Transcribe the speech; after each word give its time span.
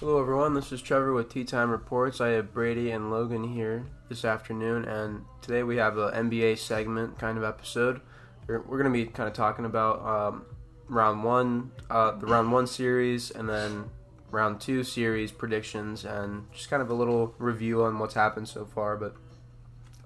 Hello, 0.00 0.20
everyone. 0.20 0.52
This 0.52 0.72
is 0.72 0.82
Trevor 0.82 1.14
with 1.14 1.32
Tea 1.32 1.44
Time 1.44 1.70
Reports. 1.70 2.20
I 2.20 2.28
have 2.28 2.52
Brady 2.52 2.90
and 2.90 3.10
Logan 3.10 3.54
here 3.54 3.86
this 4.10 4.26
afternoon, 4.26 4.84
and 4.84 5.24
today 5.40 5.62
we 5.62 5.78
have 5.78 5.96
a 5.96 6.10
NBA 6.10 6.58
segment 6.58 7.18
kind 7.18 7.38
of 7.38 7.44
episode. 7.44 8.02
We're, 8.46 8.60
we're 8.60 8.76
going 8.76 8.92
to 8.92 8.98
be 8.98 9.06
kind 9.06 9.26
of 9.26 9.34
talking 9.34 9.64
about 9.64 10.04
um, 10.04 10.44
round 10.86 11.24
one, 11.24 11.70
uh, 11.88 12.10
the 12.10 12.26
round 12.26 12.52
one 12.52 12.66
series, 12.66 13.30
and 13.30 13.48
then 13.48 13.88
round 14.30 14.60
two 14.60 14.84
series 14.84 15.32
predictions, 15.32 16.04
and 16.04 16.44
just 16.52 16.68
kind 16.68 16.82
of 16.82 16.90
a 16.90 16.94
little 16.94 17.34
review 17.38 17.82
on 17.82 17.98
what's 17.98 18.12
happened 18.12 18.50
so 18.50 18.66
far. 18.66 18.98
But 18.98 19.16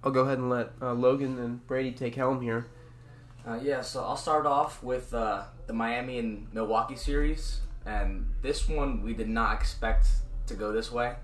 I'll 0.04 0.12
go 0.12 0.20
ahead 0.20 0.38
and 0.38 0.48
let 0.48 0.70
uh, 0.80 0.93
Logan 0.93 1.36
and 1.41 1.66
Brady 1.66 1.91
take 1.91 2.14
helm 2.14 2.43
here. 2.43 2.68
Uh, 3.45 3.59
yeah, 3.61 3.80
so 3.80 4.04
I'll 4.04 4.16
start 4.16 4.46
off 4.46 4.84
with 4.84 5.12
uh, 5.12 5.43
the 5.66 5.72
Miami 5.72 6.20
and 6.20 6.46
Milwaukee 6.52 6.95
series, 6.95 7.62
and 7.86 8.26
this 8.42 8.68
one 8.68 9.02
we 9.02 9.14
did 9.14 9.28
not 9.28 9.54
expect 9.54 10.08
to 10.46 10.54
go 10.54 10.72
this 10.72 10.90
way. 10.90 11.14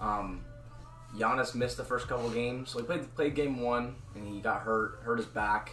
Um, 0.00 0.44
Giannis 1.16 1.54
missed 1.54 1.76
the 1.76 1.84
first 1.84 2.08
couple 2.08 2.28
games, 2.30 2.70
so 2.70 2.78
he 2.78 2.84
played 2.84 3.14
played 3.14 3.34
game 3.34 3.60
one, 3.60 3.96
and 4.14 4.26
he 4.26 4.40
got 4.40 4.62
hurt, 4.62 5.00
hurt 5.02 5.18
his 5.18 5.26
back. 5.26 5.72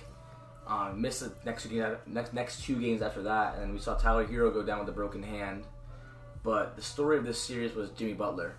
Um, 0.66 1.02
missed 1.02 1.20
the 1.20 1.34
next 1.45 1.64
two 1.64 1.70
games, 1.70 1.98
next 2.05 2.34
next 2.34 2.64
two 2.64 2.80
games 2.80 3.02
after 3.02 3.23
that, 3.23 3.58
and 3.58 3.73
we 3.73 3.80
saw 3.80 3.95
Tyler 3.95 4.26
Herro 4.26 4.54
go 4.54 4.64
down 4.64 4.80
with 4.80 4.90
a 4.90 4.94
broken 4.94 5.22
hand. 5.22 5.66
But 6.44 6.76
the 6.76 6.81
story 6.81 7.17
of 7.17 7.26
this 7.26 7.42
series 7.42 7.73
was 7.73 7.90
Jimmy 7.92 8.14
Butler. 8.14 8.55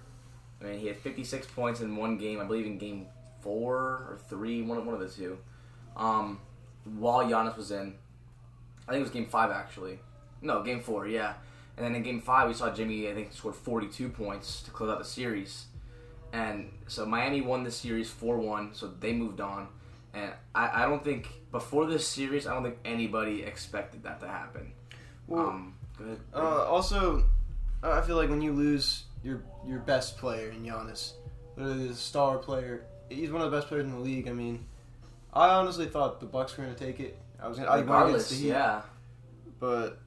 I 0.60 0.64
mean, 0.64 0.78
he 0.78 0.86
had 0.86 0.96
56 0.96 1.46
points 1.48 1.80
in 1.80 1.96
one 1.96 2.16
game, 2.16 2.41
I 2.41 2.44
believe 2.44 2.66
in 2.66 2.78
game 2.78 3.06
four 3.41 3.74
or 3.77 4.19
three, 4.28 4.60
one 4.60 4.69
one 4.69 4.78
of 4.78 4.86
one 4.86 4.94
of 4.94 5.00
the 5.00 5.08
two. 5.08 5.38
Um, 5.96 6.41
while 6.84 7.24
Giannis 7.24 7.56
was 7.56 7.70
in. 7.70 7.94
I 8.86 8.92
think 8.92 9.00
it 9.00 9.05
was 9.05 9.10
game 9.10 9.27
five 9.27 9.50
actually. 9.50 9.98
No, 10.42 10.62
game 10.62 10.80
four, 10.80 11.06
yeah. 11.06 11.34
And 11.77 11.84
then 11.84 11.95
in 11.95 12.02
game 12.02 12.20
five, 12.20 12.48
we 12.48 12.55
saw 12.55 12.73
Jimmy, 12.73 13.09
I 13.09 13.14
think, 13.14 13.33
scored 13.33 13.56
42 13.56 14.09
points 14.10 14.62
to 14.62 14.70
close 14.70 14.91
out 14.91 14.98
the 14.98 15.05
series. 15.05 15.66
And 16.33 16.70
so 16.86 17.06
Miami 17.06 17.41
won 17.41 17.64
the 17.64 17.70
series 17.70 18.11
4 18.11 18.39
1, 18.39 18.75
so 18.75 18.89
they 19.00 19.12
moved 19.12 19.41
on. 19.41 19.69
And 20.12 20.33
I, 20.55 20.84
I 20.84 20.89
don't 20.89 21.02
think, 21.02 21.28
before 21.50 21.86
this 21.86 22.06
series, 22.06 22.47
I 22.47 22.55
don't 22.55 22.62
think 22.62 22.78
anybody 22.84 23.42
expected 23.42 24.05
that 24.05 24.20
to 24.20 24.28
happen. 24.28 24.72
Well, 25.27 25.48
um, 25.48 25.75
go 25.98 26.05
ahead. 26.05 26.19
Uh, 26.33 26.64
also, 26.64 27.25
uh, 27.83 27.91
I 27.91 28.02
feel 28.02 28.17
like 28.17 28.30
when 28.30 28.41
you 28.41 28.52
lose 28.52 29.05
your 29.22 29.42
your 29.67 29.78
best 29.78 30.19
player 30.19 30.50
in 30.50 30.64
Giannis, 30.64 31.12
literally 31.56 31.89
the 31.89 31.95
star 31.95 32.39
player, 32.39 32.84
he's 33.08 33.30
one 33.30 33.42
of 33.42 33.50
the 33.50 33.56
best 33.56 33.69
players 33.69 33.84
in 33.84 33.92
the 33.92 33.98
league. 33.98 34.28
I 34.28 34.33
mean, 34.33 34.67
I 35.33 35.50
honestly 35.50 35.86
thought 35.86 36.20
the 36.20 36.27
Bucks 36.27 36.56
were 36.56 36.64
going 36.64 36.77
to 36.77 36.84
take 36.84 37.00
it. 37.00 37.19
I 37.41 37.48
was 37.48 37.58
gonna, 37.58 37.70
I 37.70 37.77
went 37.77 37.89
against 37.89 37.92
Regardless, 37.92 38.28
the 38.30 38.34
Heat, 38.36 38.48
yeah. 38.48 38.83
but 39.58 39.98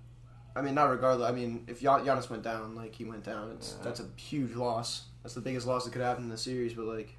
I 0.58 0.62
mean, 0.62 0.74
not 0.76 0.90
regardless. 0.90 1.30
I 1.30 1.34
mean, 1.34 1.64
if 1.68 1.80
Gian- 1.82 2.04
Giannis 2.06 2.30
went 2.30 2.44
down, 2.44 2.76
like 2.76 2.96
he 2.96 3.06
went 3.06 3.24
down, 3.24 3.52
it's 3.52 3.76
Yeah. 3.78 3.84
that's 3.86 4.00
a 4.00 4.08
huge 4.16 4.54
loss. 4.56 5.06
That's 5.24 5.36
the 5.36 5.42
biggest 5.42 5.68
loss 5.68 5.86
that 5.86 5.92
could 5.94 6.02
happen 6.02 6.24
in 6.24 6.30
the 6.30 6.38
series. 6.38 6.74
But 6.74 6.86
like, 6.86 7.16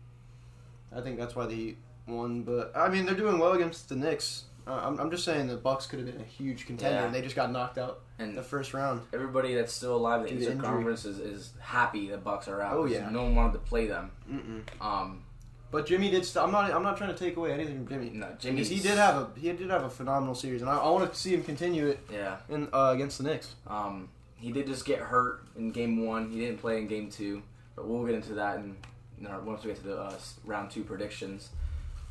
I 0.94 1.00
think 1.00 1.18
that's 1.18 1.36
why 1.36 1.46
the 1.46 1.54
Heat 1.54 1.78
won. 2.06 2.42
But 2.42 2.72
I 2.74 2.88
mean, 2.88 3.06
they're 3.06 3.14
doing 3.14 3.38
well 3.38 3.52
against 3.52 3.88
the 3.88 3.96
Knicks. 3.96 4.44
Uh, 4.66 4.72
I'm, 4.84 4.98
I'm 5.00 5.10
just 5.10 5.24
saying 5.24 5.46
the 5.46 5.56
Bucks 5.56 5.86
could 5.86 5.98
have 5.98 6.06
been 6.06 6.20
a 6.20 6.24
huge 6.24 6.66
contender, 6.66 6.96
Yeah. 6.98 7.04
and 7.06 7.14
they 7.14 7.22
just 7.22 7.34
got 7.36 7.50
knocked 7.50 7.78
out 7.78 8.00
in 8.18 8.26
And 8.30 8.36
the 8.38 8.42
first 8.42 8.74
round. 8.74 9.00
everybody 9.14 9.54
that's 9.54 9.72
still 9.72 9.96
alive 9.96 10.26
in 10.26 10.34
the 10.34 10.40
Eastern. 10.42 10.60
Conference 10.60 11.06
is, 11.06 11.18
is 11.18 11.52
happy 11.58 12.08
the 12.10 12.18
Bucks 12.18 12.48
are 12.48 12.60
out. 12.60 12.74
Oh 12.76 12.84
yeah. 12.84 13.08
No 13.08 13.22
one 13.22 13.34
wanted 13.34 13.52
to 13.54 13.58
play 13.60 13.86
them. 13.86 14.10
Mm-mm. 14.30 14.62
Um, 14.84 15.22
But 15.70 15.86
Jimmy 15.86 16.10
did. 16.10 16.24
St- 16.24 16.42
I'm 16.42 16.50
not. 16.50 16.70
I'm 16.72 16.82
not 16.82 16.96
trying 16.96 17.12
to 17.12 17.18
take 17.18 17.36
away 17.36 17.52
anything 17.52 17.76
from 17.84 17.88
Jimmy. 17.88 18.10
no, 18.14 18.28
Jimmy. 18.38 18.64
He 18.64 18.80
did 18.80 18.96
have 18.96 19.16
a 19.16 19.28
he 19.38 19.52
did 19.52 19.68
have 19.70 19.84
a 19.84 19.90
phenomenal 19.90 20.34
series, 20.34 20.62
and 20.62 20.70
I, 20.70 20.76
I 20.78 20.88
want 20.90 21.12
to 21.12 21.18
see 21.18 21.34
him 21.34 21.42
continue 21.42 21.88
it 21.88 22.00
Yeah. 22.10 22.36
in 22.48 22.68
uh, 22.72 22.92
against 22.94 23.18
the 23.18 23.24
Knicks. 23.24 23.54
Um, 23.66 24.08
he 24.36 24.50
did 24.50 24.66
just 24.66 24.86
get 24.86 24.98
hurt 25.00 25.42
in 25.56 25.70
game 25.72 26.06
one. 26.06 26.30
He 26.30 26.38
didn't 26.40 26.58
play 26.60 26.78
in 26.78 26.86
game 26.86 27.10
two, 27.10 27.42
but 27.76 27.86
we'll 27.86 28.04
get 28.06 28.14
into 28.14 28.34
that 28.34 28.56
in, 28.58 28.76
in 29.20 29.26
our, 29.26 29.40
once 29.40 29.62
we 29.62 29.68
get 29.72 29.82
to 29.82 29.88
the 29.88 29.98
uh, 30.00 30.14
round 30.44 30.70
two 30.70 30.84
predictions. 30.84 31.50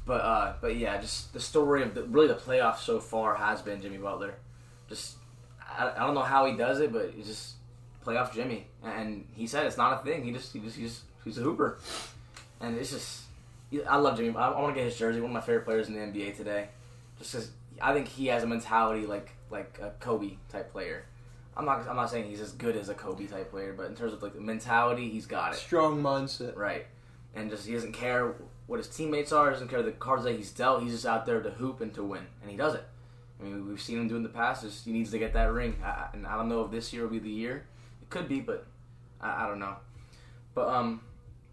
But 0.06 0.22
uh, 0.22 0.54
but 0.62 0.76
yeah, 0.76 1.02
just 1.02 1.34
the 1.34 1.40
story 1.40 1.82
of 1.82 1.96
the, 1.96 2.04
really 2.04 2.28
the 2.28 2.36
playoffs 2.36 2.80
so 2.80 3.00
far 3.00 3.34
has 3.36 3.62
been 3.64 3.82
Jimmy 3.82 3.98
Butler. 3.98 4.36
Just 4.88 5.16
I, 5.68 5.92
I 5.96 6.00
don't 6.06 6.14
know 6.14 6.22
how 6.22 6.46
he 6.46 6.56
does 6.56 6.80
it, 6.80 6.94
but 6.94 7.10
he's 7.16 7.26
just 7.26 7.54
playoff 8.06 8.34
Jimmy, 8.34 8.68
and 8.84 9.28
he 9.34 9.48
said 9.48 9.66
it's 9.66 9.78
not 9.78 10.00
a 10.00 10.06
thing. 10.06 10.24
He 10.24 10.32
just 10.32 10.54
he 10.54 10.60
just 10.60 10.76
he 10.78 10.84
just 10.84 11.02
he's 11.24 11.38
a 11.40 11.42
hooper, 11.42 11.80
and 12.62 12.78
it's 12.78 12.92
just 12.92 13.24
I 13.88 13.98
love 13.98 14.18
Jimmy. 14.18 14.36
I, 14.36 14.50
I 14.50 14.62
want 14.62 14.74
to 14.76 14.80
get 14.80 14.86
his 14.90 14.98
jersey. 14.98 15.20
One 15.20 15.32
of 15.32 15.34
my 15.34 15.42
favorite 15.42 15.66
players 15.66 15.88
in 15.88 15.94
the 15.94 16.00
NBA 16.00 16.36
today, 16.38 16.70
just 17.20 17.32
because 17.32 17.52
I 17.82 17.94
think 17.94 18.08
he 18.08 18.28
has 18.28 18.44
a 18.44 18.48
mentality 18.48 19.06
like 19.06 19.32
like 19.50 19.80
a 19.82 19.92
Kobe 20.00 20.38
type 20.50 20.72
player. 20.72 21.06
I'm 21.56 21.66
not. 21.66 21.88
I'm 21.88 21.96
not 21.96 22.10
saying 22.10 22.30
he's 22.30 22.42
as 22.42 22.52
good 22.54 22.76
as 22.76 22.90
a 22.90 22.94
Kobe 22.94 23.26
type 23.26 23.52
player, 23.52 23.74
but 23.74 23.88
in 23.88 23.96
terms 23.96 24.14
of 24.14 24.22
like 24.24 24.34
the 24.34 24.42
mentality, 24.42 25.10
he's 25.10 25.26
got 25.26 25.54
it 25.54 25.58
Strong 25.58 26.02
mindset. 26.02 26.56
right. 26.56 26.86
And 27.36 27.50
just 27.50 27.68
he 27.68 27.74
doesn't 27.74 27.92
care 27.92 28.36
what 28.68 28.78
his 28.78 28.88
teammates 28.88 29.32
are. 29.32 29.52
Doesn't 29.52 29.68
care 29.68 29.84
the 29.84 29.92
cards 29.92 30.24
that 30.24 30.36
he's 30.36 30.52
dealt. 30.52 30.82
He's 30.82 30.94
just 30.94 31.06
out 31.06 31.26
there 31.26 31.42
to 31.42 31.50
hoop 31.50 31.82
and 31.82 31.94
to 31.96 32.04
win, 32.04 32.26
and 32.42 32.50
he 32.50 32.58
does 32.58 32.74
it. 32.74 32.86
I 33.40 33.44
mean, 33.44 33.68
we've 33.68 33.82
seen 33.82 33.98
him 34.00 34.08
do 34.08 34.16
in 34.16 34.24
the 34.24 34.30
past. 34.30 34.64
Just 34.64 34.86
he 34.86 34.92
needs 34.92 35.12
to 35.12 35.20
get 35.20 35.34
that 35.34 35.52
ring, 35.52 35.76
I, 35.84 36.08
and 36.14 36.26
I 36.26 36.36
don't 36.36 36.50
know 36.50 36.64
if 36.64 36.72
this 36.72 36.94
year 36.94 37.04
will 37.04 37.12
be 37.12 37.20
the 37.20 37.30
year. 37.30 37.66
It 38.02 38.10
could 38.10 38.28
be, 38.28 38.40
but 38.40 38.66
I, 39.22 39.44
I 39.46 39.48
don't 39.48 39.60
know. 39.60 39.76
But 40.56 40.70
um, 40.70 41.02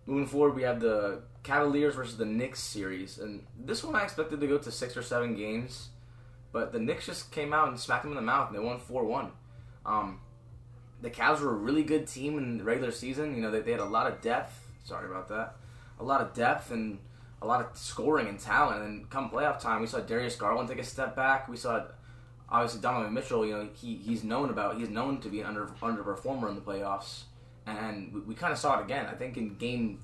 moving 0.06 0.26
forward, 0.26 0.54
we 0.54 0.62
have 0.62 0.80
the 0.80 1.22
Cavaliers 1.44 1.94
versus 1.94 2.16
the 2.16 2.24
Knicks 2.24 2.60
series, 2.60 3.18
and 3.18 3.44
this 3.56 3.84
one 3.84 3.94
I 3.94 4.02
expected 4.02 4.40
to 4.40 4.46
go 4.46 4.58
to 4.58 4.70
six 4.72 4.96
or 4.96 5.02
seven 5.02 5.36
games, 5.36 5.90
but 6.52 6.72
the 6.72 6.80
Knicks 6.80 7.06
just 7.06 7.30
came 7.30 7.52
out 7.52 7.68
and 7.68 7.78
smacked 7.78 8.02
them 8.02 8.12
in 8.12 8.16
the 8.16 8.22
mouth, 8.22 8.48
and 8.48 8.58
they 8.58 8.64
won 8.64 8.78
four 8.78 9.04
one. 9.04 9.30
Um, 9.84 10.20
the 11.02 11.10
Cavs 11.10 11.40
were 11.40 11.50
a 11.50 11.54
really 11.54 11.82
good 11.82 12.06
team 12.06 12.38
in 12.38 12.58
the 12.58 12.64
regular 12.64 12.90
season. 12.90 13.36
You 13.36 13.42
know, 13.42 13.50
they, 13.50 13.60
they 13.60 13.72
had 13.72 13.80
a 13.80 13.84
lot 13.84 14.10
of 14.10 14.22
depth. 14.22 14.58
Sorry 14.84 15.06
about 15.06 15.28
that. 15.28 15.56
A 16.00 16.02
lot 16.02 16.22
of 16.22 16.32
depth 16.32 16.70
and 16.70 16.98
a 17.42 17.46
lot 17.46 17.60
of 17.60 17.76
scoring 17.76 18.26
and 18.26 18.40
talent. 18.40 18.82
And 18.82 19.10
come 19.10 19.28
playoff 19.28 19.60
time, 19.60 19.82
we 19.82 19.86
saw 19.86 20.00
Darius 20.00 20.36
Garland 20.36 20.68
take 20.68 20.78
a 20.78 20.84
step 20.84 21.14
back. 21.14 21.48
We 21.48 21.58
saw 21.58 21.84
obviously 22.48 22.80
Donovan 22.80 23.12
Mitchell. 23.12 23.44
You 23.44 23.52
know, 23.52 23.68
he 23.74 23.96
he's 23.96 24.24
known 24.24 24.48
about 24.48 24.78
he's 24.78 24.88
known 24.88 25.20
to 25.20 25.28
be 25.28 25.40
an 25.40 25.46
under 25.46 25.66
underperformer 25.66 26.48
in 26.48 26.54
the 26.54 26.62
playoffs, 26.62 27.24
and 27.66 28.12
we, 28.14 28.20
we 28.20 28.34
kind 28.34 28.52
of 28.52 28.58
saw 28.58 28.80
it 28.80 28.84
again. 28.84 29.06
I 29.06 29.14
think 29.14 29.36
in 29.36 29.56
Game 29.56 30.00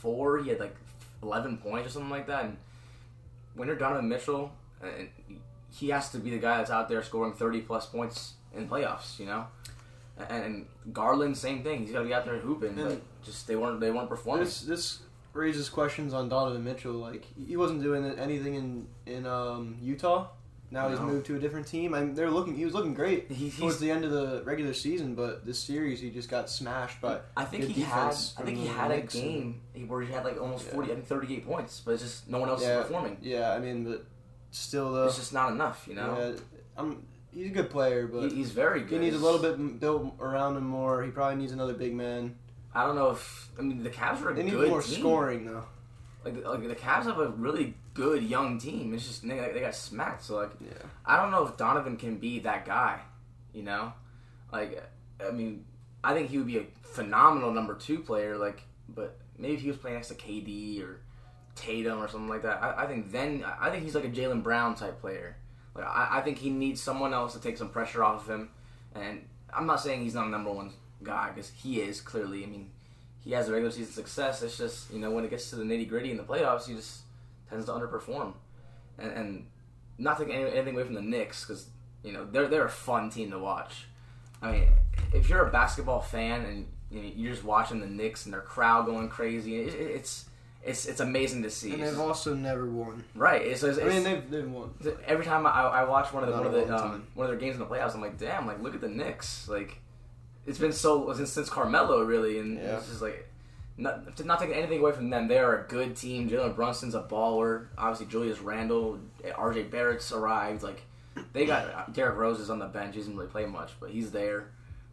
Four, 0.00 0.42
he 0.42 0.50
had 0.50 0.60
like 0.60 0.76
eleven 1.22 1.58
points 1.58 1.88
or 1.88 1.90
something 1.90 2.10
like 2.10 2.26
that. 2.26 2.44
And 2.44 2.56
when 3.54 3.68
you're 3.68 3.76
Donovan 3.76 4.08
Mitchell, 4.08 4.52
and 4.82 5.08
he 5.72 5.90
has 5.90 6.10
to 6.10 6.18
be 6.18 6.30
the 6.30 6.38
guy 6.38 6.58
that's 6.58 6.70
out 6.70 6.88
there 6.88 7.02
scoring 7.02 7.32
thirty 7.32 7.60
plus 7.60 7.86
points 7.86 8.34
in 8.54 8.68
playoffs. 8.68 9.18
You 9.18 9.26
know. 9.26 9.46
And 10.28 10.66
Garland, 10.92 11.36
same 11.38 11.62
thing. 11.62 11.80
He's 11.80 11.92
got 11.92 12.00
to 12.00 12.04
be 12.04 12.12
out 12.12 12.26
there 12.26 12.36
hooping, 12.38 12.74
but 12.74 13.00
just 13.24 13.46
they 13.46 13.56
weren't 13.56 13.80
they 13.80 13.90
weren't 13.90 14.08
performing. 14.08 14.44
This 14.44 14.60
this 14.62 14.98
raises 15.32 15.68
questions 15.68 16.12
on 16.12 16.28
Donovan 16.28 16.64
Mitchell. 16.64 16.92
Like 16.92 17.26
he 17.46 17.56
wasn't 17.56 17.82
doing 17.82 18.04
anything 18.18 18.54
in 18.54 18.86
in 19.06 19.26
um, 19.26 19.78
Utah. 19.80 20.28
Now 20.72 20.88
he's 20.88 21.00
moved 21.00 21.26
to 21.26 21.34
a 21.34 21.38
different 21.40 21.66
team. 21.66 21.94
I 21.94 22.00
mean, 22.00 22.14
they're 22.14 22.30
looking. 22.30 22.54
He 22.54 22.64
was 22.64 22.74
looking 22.74 22.94
great 22.94 23.30
He- 23.30 23.50
towards 23.50 23.80
the 23.80 23.90
end 23.90 24.04
of 24.04 24.12
the 24.12 24.42
regular 24.44 24.72
season, 24.72 25.16
but 25.16 25.44
this 25.44 25.58
series 25.58 26.00
he 26.00 26.10
just 26.10 26.28
got 26.28 26.48
smashed 26.48 27.00
by. 27.00 27.20
I 27.36 27.44
think 27.44 27.62
good 27.64 27.72
he 27.72 27.82
had 27.82 28.04
defense 28.10 28.34
I 28.38 28.42
think 28.42 28.58
he 28.58 28.68
the 28.68 28.72
had 28.72 28.90
a 28.92 28.96
Knicks 28.96 29.14
and- 29.16 29.22
game 29.74 29.88
where 29.88 30.00
he 30.02 30.12
had 30.12 30.24
like 30.24 30.40
almost 30.40 30.66
Yeah. 30.66 30.72
forty, 30.74 30.92
I 30.92 30.94
think 30.94 31.06
thirty 31.06 31.34
eight 31.34 31.44
points, 31.46 31.82
but 31.84 31.92
it's 31.94 32.02
just 32.04 32.28
no 32.28 32.38
one 32.38 32.48
else 32.48 32.62
Yeah. 32.62 32.78
is 32.80 32.86
performing. 32.86 33.16
Yeah, 33.20 33.52
I 33.52 33.58
mean, 33.58 33.84
but 33.84 34.04
still 34.52 34.92
though, 34.92 35.06
It's 35.06 35.16
just 35.16 35.32
not 35.32 35.50
enough, 35.52 35.86
you 35.88 35.94
know. 35.96 36.16
yeah, 36.34 36.40
I'm, 36.76 37.04
he's 37.32 37.46
a 37.46 37.50
good 37.50 37.70
player, 37.70 38.06
but 38.06 38.30
He, 38.30 38.36
he's 38.36 38.52
very 38.52 38.80
he 38.80 38.86
good. 38.86 39.00
needs 39.00 39.16
a 39.16 39.18
little 39.18 39.40
bit 39.40 39.54
m- 39.54 39.78
built 39.78 40.14
around 40.20 40.56
him 40.56 40.66
more. 40.66 41.02
He 41.02 41.10
probably 41.10 41.36
needs 41.36 41.50
another 41.52 41.74
big 41.74 41.94
man. 41.94 42.36
I 42.72 42.86
don't 42.86 42.94
know 42.94 43.10
if 43.10 43.48
I 43.58 43.62
mean 43.62 43.82
the 43.82 43.90
Cavs 43.90 44.22
are 44.22 44.30
a 44.30 44.34
They 44.34 44.44
need 44.44 44.52
good 44.52 44.68
more 44.68 44.82
team. 44.82 45.00
scoring 45.00 45.46
though. 45.46 45.64
Like, 46.24 46.44
like 46.44 46.68
the 46.68 46.74
Cavs 46.74 47.04
have 47.04 47.18
a 47.18 47.28
really 47.28 47.74
good 47.94 48.22
young 48.22 48.58
team. 48.58 48.92
It's 48.94 49.06
just 49.06 49.26
they, 49.26 49.38
they 49.52 49.60
got 49.60 49.74
smacked. 49.74 50.24
So 50.24 50.36
like 50.36 50.50
Yeah. 50.60 50.86
I 51.04 51.16
don't 51.16 51.30
know 51.30 51.46
if 51.46 51.56
Donovan 51.56 51.96
can 51.96 52.18
be 52.18 52.40
that 52.40 52.66
guy. 52.66 53.00
You 53.52 53.62
know, 53.62 53.92
like 54.52 54.82
I 55.26 55.30
mean, 55.30 55.64
I 56.04 56.14
think 56.14 56.30
he 56.30 56.38
would 56.38 56.46
be 56.46 56.58
a 56.58 56.64
phenomenal 56.82 57.52
number 57.52 57.74
two 57.74 58.00
player. 58.00 58.36
Like, 58.36 58.62
but 58.88 59.18
maybe 59.38 59.54
if 59.54 59.60
he 59.60 59.68
was 59.68 59.76
playing 59.76 59.96
next 59.96 60.08
to 60.08 60.14
KD 60.14 60.82
or 60.82 61.00
Tatum 61.56 62.02
or 62.02 62.08
something 62.08 62.28
like 62.28 62.42
that, 62.42 62.62
I, 62.62 62.84
I 62.84 62.86
think 62.86 63.10
then 63.10 63.44
I 63.60 63.70
think 63.70 63.84
he's 63.84 63.94
like 63.94 64.04
a 64.04 64.08
Jaylen 64.08 64.42
Brown 64.42 64.74
type 64.74 65.00
player. 65.00 65.36
Like 65.74 65.84
I, 65.84 66.18
I 66.18 66.20
think 66.20 66.38
he 66.38 66.50
needs 66.50 66.82
someone 66.82 67.14
else 67.14 67.32
to 67.32 67.40
take 67.40 67.58
some 67.58 67.70
pressure 67.70 68.04
off 68.04 68.28
of 68.28 68.30
him. 68.30 68.50
And 68.94 69.24
I'm 69.52 69.66
not 69.66 69.80
saying 69.80 70.02
he's 70.02 70.14
not 70.14 70.26
a 70.26 70.30
number 70.30 70.50
one 70.50 70.72
guy 71.02 71.30
because 71.30 71.50
he 71.50 71.80
is 71.80 72.00
clearly. 72.00 72.44
I 72.44 72.46
mean, 72.46 72.70
he 73.24 73.32
has 73.32 73.48
a 73.48 73.52
regular 73.52 73.70
season 73.70 73.92
success. 73.92 74.42
It's 74.42 74.56
just 74.58 74.92
you 74.92 74.98
know 74.98 75.10
when 75.10 75.24
it 75.24 75.30
gets 75.30 75.50
to 75.50 75.56
the 75.56 75.64
nitty 75.64 75.88
gritty 75.88 76.10
in 76.10 76.16
the 76.16 76.22
playoffs, 76.24 76.66
he 76.66 76.74
just 76.74 77.00
tends 77.48 77.66
to 77.66 77.72
underperform. 77.72 78.32
And, 78.98 79.12
and 79.12 79.46
not 79.98 80.18
taking 80.18 80.34
any- 80.34 80.50
anything 80.52 80.74
away 80.74 80.84
from 80.84 80.94
the 80.94 81.02
Knicks 81.02 81.44
because 81.44 81.66
you 82.02 82.12
know 82.12 82.24
they're 82.30 82.48
they're 82.48 82.66
a 82.66 82.70
fun 82.70 83.10
team 83.10 83.30
to 83.30 83.38
watch. 83.38 83.86
I 84.42 84.52
mean, 84.52 84.68
if 85.12 85.28
you're 85.28 85.46
a 85.46 85.50
basketball 85.50 86.00
fan 86.00 86.44
and 86.44 86.66
you 86.90 87.02
know, 87.02 87.10
you're 87.14 87.32
just 87.32 87.44
watching 87.44 87.80
the 87.80 87.86
Knicks 87.86 88.24
and 88.24 88.32
their 88.34 88.40
crowd 88.40 88.86
going 88.86 89.08
crazy, 89.08 89.60
it, 89.60 89.74
it- 89.74 89.90
it's 89.96 90.26
it's 90.62 90.84
it's 90.86 91.00
amazing 91.00 91.42
to 91.44 91.50
see. 91.50 91.72
And 91.72 91.82
they've 91.82 91.98
also 91.98 92.34
never 92.34 92.66
won. 92.66 93.02
right? 93.14 93.40
It's, 93.40 93.62
it's, 93.62 93.78
I 93.78 93.84
mean, 93.84 94.02
they've, 94.04 94.30
they've 94.30 94.50
won. 94.50 94.74
every 95.06 95.24
time 95.24 95.46
I, 95.46 95.50
I 95.50 95.84
watch 95.84 96.12
one 96.12 96.22
of 96.22 96.28
the 96.28 96.36
Not 96.36 96.44
one 96.44 96.54
of 96.54 96.68
the 96.68 96.76
um, 96.76 97.06
one 97.14 97.24
of 97.26 97.30
their 97.30 97.40
games 97.40 97.54
in 97.54 97.60
the 97.60 97.66
playoffs, 97.66 97.94
I'm 97.94 98.02
like, 98.02 98.18
damn, 98.18 98.46
like 98.46 98.60
look 98.62 98.74
at 98.74 98.82
the 98.82 98.88
Knicks, 98.88 99.48
like 99.48 99.80
it's 100.46 100.58
been 100.58 100.72
so 100.72 101.12
since 101.14 101.32
since 101.32 101.48
Carmelo 101.48 102.02
really, 102.04 102.38
and 102.38 102.56
Yeah. 102.58 102.76
it's 102.78 102.88
just 102.88 103.02
like 103.02 103.26
not 103.76 104.24
not 104.24 104.38
taking 104.40 104.54
anything 104.54 104.80
away 104.80 104.92
from 104.92 105.10
them. 105.10 105.28
They 105.28 105.38
are 105.38 105.64
a 105.64 105.68
good 105.68 105.96
team. 105.96 106.28
Jalen 106.28 106.54
Brunson's 106.54 106.94
a 106.94 107.02
baller. 107.02 107.66
Obviously, 107.78 108.06
Julius 108.06 108.40
Randle, 108.40 108.98
R.J. 109.34 109.64
Barrett's 109.64 110.12
arrived. 110.12 110.62
Like 110.62 110.82
they 111.32 111.46
got 111.46 111.92
Derrick 111.92 112.16
Rose 112.16 112.40
is 112.40 112.50
on 112.50 112.58
the 112.58 112.66
bench. 112.66 112.94
He 112.94 113.00
doesn't 113.00 113.16
really 113.16 113.28
play 113.30 113.46
much, 113.46 113.72
but 113.80 113.90
he's 113.90 114.10
there. 114.10 114.50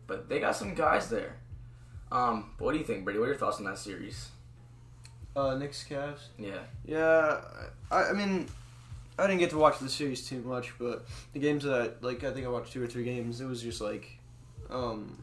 But 0.08 0.30
they 0.30 0.40
got 0.40 0.56
some 0.56 0.74
guys 0.74 1.10
there. 1.10 1.36
Um, 2.12 2.52
but 2.58 2.64
what 2.66 2.72
do 2.72 2.78
you 2.78 2.86
think, 2.86 3.04
Brady? 3.04 3.20
What 3.20 3.26
are 3.26 3.30
your 3.30 3.38
thoughts 3.38 3.58
on 3.58 3.66
that 3.66 3.78
series? 3.78 4.30
Uh, 5.36 5.56
Knicks 5.56 5.84
Cavs. 5.88 6.28
Yeah, 6.40 6.60
Yeah, 6.86 7.42
I, 7.92 8.06
I 8.06 8.14
mean, 8.14 8.48
I 9.20 9.28
didn't 9.28 9.40
get 9.40 9.50
to 9.52 9.58
watch 9.58 9.78
the 9.80 9.90
series 9.90 10.26
too 10.28 10.42
much, 10.42 10.74
but 10.80 11.06
the 11.34 11.40
games 11.40 11.66
that 11.66 11.74
I, 12.02 12.06
like, 12.06 12.24
I 12.24 12.32
think 12.32 12.46
I 12.46 12.50
watched 12.50 12.72
two 12.72 12.82
or 12.82 12.88
three 12.88 13.04
games. 13.04 13.42
It 13.42 13.46
was 13.46 13.62
just 13.62 13.82
like, 13.82 14.18
um, 14.70 15.22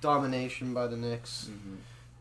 domination 0.00 0.74
by 0.74 0.86
the 0.86 0.96
Knicks. 0.96 1.48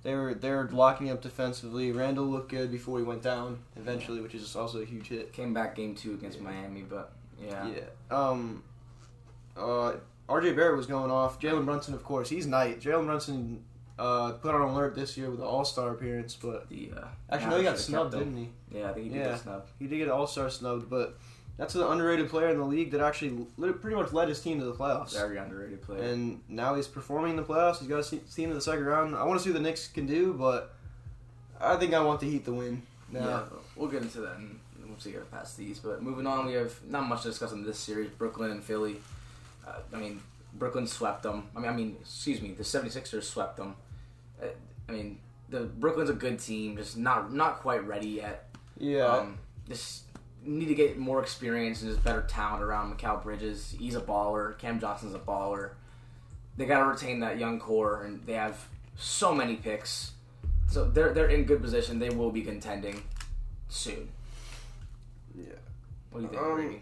They 0.04 0.16
were 0.16 0.34
they 0.34 0.50
were 0.52 0.70
locking 0.72 1.10
up 1.12 1.22
defensively. 1.22 1.92
Randle 1.92 2.26
looked 2.26 2.50
good 2.52 2.72
before 2.72 2.98
he 3.00 3.04
went 3.04 3.22
down 3.22 3.60
eventually, 3.76 4.22
which 4.22 4.34
is 4.34 4.56
also 4.56 4.82
a 4.82 4.86
huge 4.86 5.08
hit. 5.10 5.34
came 5.34 5.54
back 5.54 5.76
game 5.76 5.94
two 5.96 6.14
against 6.14 6.40
Miami, 6.40 6.82
but 6.84 7.12
yeah, 7.42 7.68
Yeah. 7.68 7.82
Um. 8.10 8.64
Uh. 9.58 9.94
R.J. 10.30 10.54
Barrett 10.54 10.78
was 10.78 10.86
going 10.86 11.10
off. 11.10 11.40
Jalen 11.42 11.66
Brunson, 11.66 11.96
of 11.96 12.04
course, 12.04 12.30
he's 12.30 12.46
nice. 12.46 12.76
Jalen 12.76 13.06
Brunson 13.08 13.64
uh, 13.98 14.34
put 14.34 14.54
on 14.54 14.62
alert 14.62 14.94
this 14.94 15.18
year 15.18 15.28
with 15.32 15.40
an 15.40 15.46
All 15.48 15.66
Star 15.66 15.90
appearance, 15.92 16.36
but 16.40 16.70
the 16.70 16.92
uh, 16.96 17.06
actually, 17.32 17.50
no, 17.50 17.58
he 17.58 17.64
got 17.64 17.80
snubbed, 17.80 18.12
didn't 18.12 18.38
he? 18.38 18.50
Yeah, 18.78 18.92
I 18.92 18.94
think 18.94 19.08
he 19.08 19.10
did 19.14 19.18
Yeah. 19.18 19.32
get 19.32 19.40
snubbed. 19.40 19.70
He 19.80 19.88
did 19.88 19.98
get 19.98 20.10
All 20.10 20.28
Star 20.28 20.52
snubbed, 20.52 20.88
but 20.88 21.18
that's 21.60 21.76
an 21.76 21.82
underrated 21.82 22.30
player 22.30 22.48
in 22.50 22.58
the 22.58 22.64
league 22.64 22.92
that 22.92 23.02
actually 23.02 23.46
pretty 23.60 23.96
much 23.96 24.14
led 24.14 24.30
his 24.30 24.40
team 24.40 24.60
to 24.60 24.66
the 24.66 24.74
playoffs. 24.74 25.12
Very 25.12 25.38
underrated 25.38 25.82
player. 25.82 26.02
And 26.02 26.40
now 26.48 26.76
he's 26.76 26.88
performing 26.88 27.32
in 27.32 27.36
the 27.36 27.44
playoffs. 27.44 27.80
He's 27.80 27.90
got 27.90 27.98
his 27.98 28.34
team 28.34 28.48
to 28.48 28.56
the 28.56 28.62
second 28.62 28.86
round. 28.86 29.14
I 29.14 29.26
want 29.26 29.40
to 29.40 29.44
see 29.44 29.52
what 29.52 29.58
the 29.62 29.64
Knicks 29.64 29.90
can 29.90 30.08
do, 30.08 30.34
but 30.34 30.74
I 31.60 31.76
think 31.76 31.94
I 31.94 32.00
want 32.00 32.22
the 32.22 32.30
Heat 32.30 32.46
to 32.46 32.54
win. 32.54 32.82
Now. 33.12 33.20
Yeah, 33.20 33.44
we'll 33.76 33.90
get 33.90 34.04
into 34.04 34.22
that 34.22 34.38
and 34.38 34.60
once 34.88 35.06
we 35.06 35.12
get 35.12 35.30
past 35.32 35.58
these. 35.58 35.80
But 35.80 36.02
moving 36.02 36.26
on, 36.26 36.46
we 36.46 36.54
have 36.54 36.74
not 36.88 37.08
much 37.08 37.24
to 37.24 37.28
discuss 37.28 37.52
in 37.52 37.66
this 37.66 37.78
series. 37.78 38.10
Brooklyn 38.10 38.52
and 38.52 38.64
Philly. 38.64 38.98
Uh, 39.68 39.80
I 39.94 39.98
mean, 39.98 40.22
Brooklyn 40.54 40.88
swept 40.88 41.24
them. 41.24 41.50
I 41.56 41.60
mean, 41.60 41.70
I 41.70 41.74
mean, 41.74 41.98
excuse 42.00 42.42
me, 42.42 42.52
the 42.52 42.64
76ers 42.64 43.24
swept 43.24 43.58
them. 43.58 43.76
Uh, 44.42 44.48
I 44.88 44.92
mean, 44.94 45.20
the 45.50 45.62
Brooklyn's 45.62 46.10
a 46.10 46.14
good 46.14 46.40
team, 46.40 46.78
just 46.78 46.98
not 46.98 47.34
not 47.34 47.60
quite 47.60 47.86
ready 47.86 48.08
yet. 48.08 48.50
Yeah. 48.78 49.06
Um, 49.06 49.38
just 49.68 50.04
need 50.44 50.68
to 50.68 50.76
get 50.76 50.98
more 50.98 51.22
experience 51.22 51.82
and 51.82 51.92
just 51.92 52.04
better 52.04 52.22
talent 52.24 52.64
around 52.64 52.98
Mikal 52.98 53.22
Bridges. 53.24 53.76
He's 53.78 53.96
a 53.96 54.02
baller. 54.02 54.58
Cam 54.58 54.80
Johnson's 54.80 55.14
a 55.16 55.20
baller. 55.20 55.72
They 56.58 56.66
got 56.66 56.80
to 56.80 56.86
retain 56.86 57.20
that 57.22 57.38
young 57.40 57.60
core, 57.60 58.04
and 58.04 58.26
they 58.26 58.34
have 58.34 58.68
so 58.98 59.34
many 59.34 59.56
picks. 59.56 60.12
So 60.68 60.86
they're 60.86 61.14
they're 61.14 61.30
in 61.30 61.46
good 61.46 61.62
position. 61.62 62.00
They 62.00 62.10
will 62.10 62.32
be 62.32 62.42
contending 62.42 63.02
soon. 63.70 64.10
yeah. 65.36 65.46
What 66.12 66.20
do 66.20 66.24
you 66.26 66.30
think, 66.32 66.42
Um, 66.42 66.56
Brady? 66.56 66.82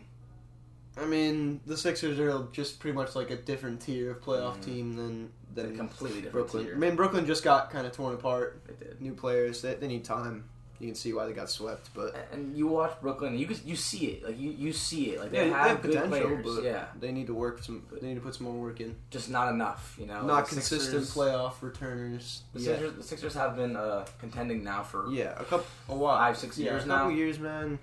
I 1.00 1.06
mean, 1.06 1.60
the 1.68 1.78
Sixers 1.78 2.18
are 2.20 2.48
just 2.52 2.80
pretty 2.80 2.96
much 2.96 3.16
like 3.16 3.30
a 3.30 3.36
different 3.36 3.82
tier 3.82 4.12
of 4.12 4.22
playoff 4.22 4.58
Mhm. 4.58 4.66
team 4.66 4.96
than 4.96 5.32
than 5.54 5.76
completely 5.76 6.22
different 6.22 6.34
Brooklyn. 6.34 6.66
tier. 6.66 6.76
I 6.76 6.78
mean, 6.78 6.96
Brooklyn 6.96 7.26
just 7.26 7.44
got 7.44 7.72
kind 7.72 7.88
of 7.88 7.92
torn 7.94 8.14
apart. 8.14 8.62
They 8.68 8.86
did. 8.86 9.02
New 9.02 9.14
players, 9.14 9.62
they, 9.62 9.74
they 9.76 9.88
need 9.88 10.04
time. 10.06 10.44
You 10.80 10.88
can 10.88 10.96
see 10.96 11.12
why 11.12 11.26
they 11.26 11.34
got 11.34 11.50
swept, 11.50 11.90
but 11.96 12.16
And 12.32 12.56
you 12.56 12.68
watch 12.68 12.94
Brooklyn, 13.02 13.36
you 13.38 13.48
can, 13.48 13.58
you 13.66 13.76
see 13.76 14.06
it, 14.08 14.24
like 14.24 14.40
you, 14.40 14.52
you 14.52 14.72
see 14.72 15.12
it, 15.12 15.20
like 15.20 15.34
yeah, 15.34 15.46
they 15.46 15.50
have, 15.50 15.82
good 15.82 15.92
potential, 15.92 16.10
players, 16.10 16.46
but 16.56 16.64
yeah, 16.64 16.86
they 17.00 17.12
need 17.12 17.26
to 17.28 17.34
work 17.34 17.64
some. 17.64 17.84
They 18.00 18.08
need 18.08 18.16
to 18.16 18.22
put 18.22 18.36
some 18.36 18.46
more 18.46 18.54
work 18.62 18.80
in. 18.80 18.96
just 19.10 19.30
not 19.30 19.52
enough, 19.52 19.96
you 20.00 20.06
know. 20.06 20.22
Not 20.24 20.46
The 20.46 20.56
consistent 20.56 21.04
Sixers- 21.06 21.16
playoff 21.16 21.54
returners. 21.62 22.44
The 22.54 22.60
yeah, 22.60 22.66
Sixers, 22.74 22.94
the 22.96 23.04
Sixers 23.04 23.34
have 23.34 23.56
been 23.56 23.76
uh, 23.76 24.06
contending 24.20 24.64
now 24.64 24.84
for 24.84 25.10
yeah, 25.12 25.32
a 25.40 25.44
couple, 25.46 25.66
a 25.90 25.96
while, 25.96 26.18
five, 26.18 26.38
six 26.38 26.58
yeah, 26.60 26.72
years 26.72 26.84
a 26.84 26.88
couple 26.88 27.10
now. 27.10 27.16
years, 27.16 27.40
man. 27.40 27.80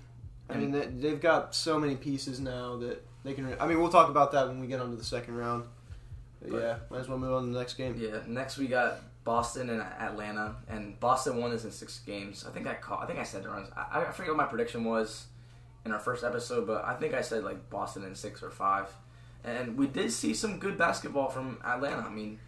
I 0.49 0.55
mean, 0.55 0.71
they, 0.71 0.85
they've 0.85 1.19
got 1.19 1.53
so 1.55 1.77
many 1.79 1.95
pieces 1.95 2.39
now 2.39 2.77
that 2.77 3.03
they 3.25 3.33
can. 3.33 3.55
I 3.59 3.67
mean, 3.67 3.81
we'll 3.81 3.89
talk 3.91 4.09
about 4.09 4.31
that 4.33 4.47
when 4.47 4.59
we 4.61 4.67
get 4.67 4.79
onto 4.79 4.95
the 4.95 5.03
second 5.03 5.35
round. 5.35 5.65
But- 6.41 6.61
yeah, 6.61 6.75
might 6.89 6.99
as 6.99 7.09
well 7.09 7.17
move 7.17 7.33
on 7.33 7.47
to 7.47 7.51
the 7.51 7.59
next 7.59 7.73
game. 7.73 7.99
Yeah. 7.99 8.19
Next 8.27 8.57
we 8.57 8.67
got 8.67 8.99
Boston 9.25 9.69
and 9.69 9.81
Atlanta, 9.81 10.55
and 10.69 10.97
Boston 11.01 11.37
won 11.41 11.51
this 11.51 11.65
in 11.65 11.71
six 11.71 11.99
games. 12.05 12.45
I 12.47 12.51
think 12.51 12.67
I 12.67 12.75
call, 12.75 12.99
I 12.99 13.05
think 13.07 13.19
I 13.19 13.23
said 13.23 13.45
wrong. 13.45 13.67
I, 13.75 14.01
I 14.01 14.11
forget 14.11 14.29
what 14.31 14.37
my 14.37 14.45
prediction 14.45 14.85
was 14.85 15.25
in 15.83 15.91
our 15.91 15.99
first 15.99 16.23
episode, 16.23 16.65
but 16.65 16.85
I 16.85 16.93
think 16.93 17.13
I 17.13 17.21
said 17.21 17.43
like 17.43 17.69
Boston 17.69 18.03
in 18.05 18.15
six 18.15 18.41
or 18.41 18.49
five. 18.51 18.87
And 19.43 19.77
we 19.77 19.87
did 19.87 20.11
see 20.11 20.33
some 20.33 20.57
good 20.59 20.77
basketball 20.77 21.29
from 21.29 21.59
Atlanta. 21.65 22.03
I 22.07 22.09
mean, 22.09 22.39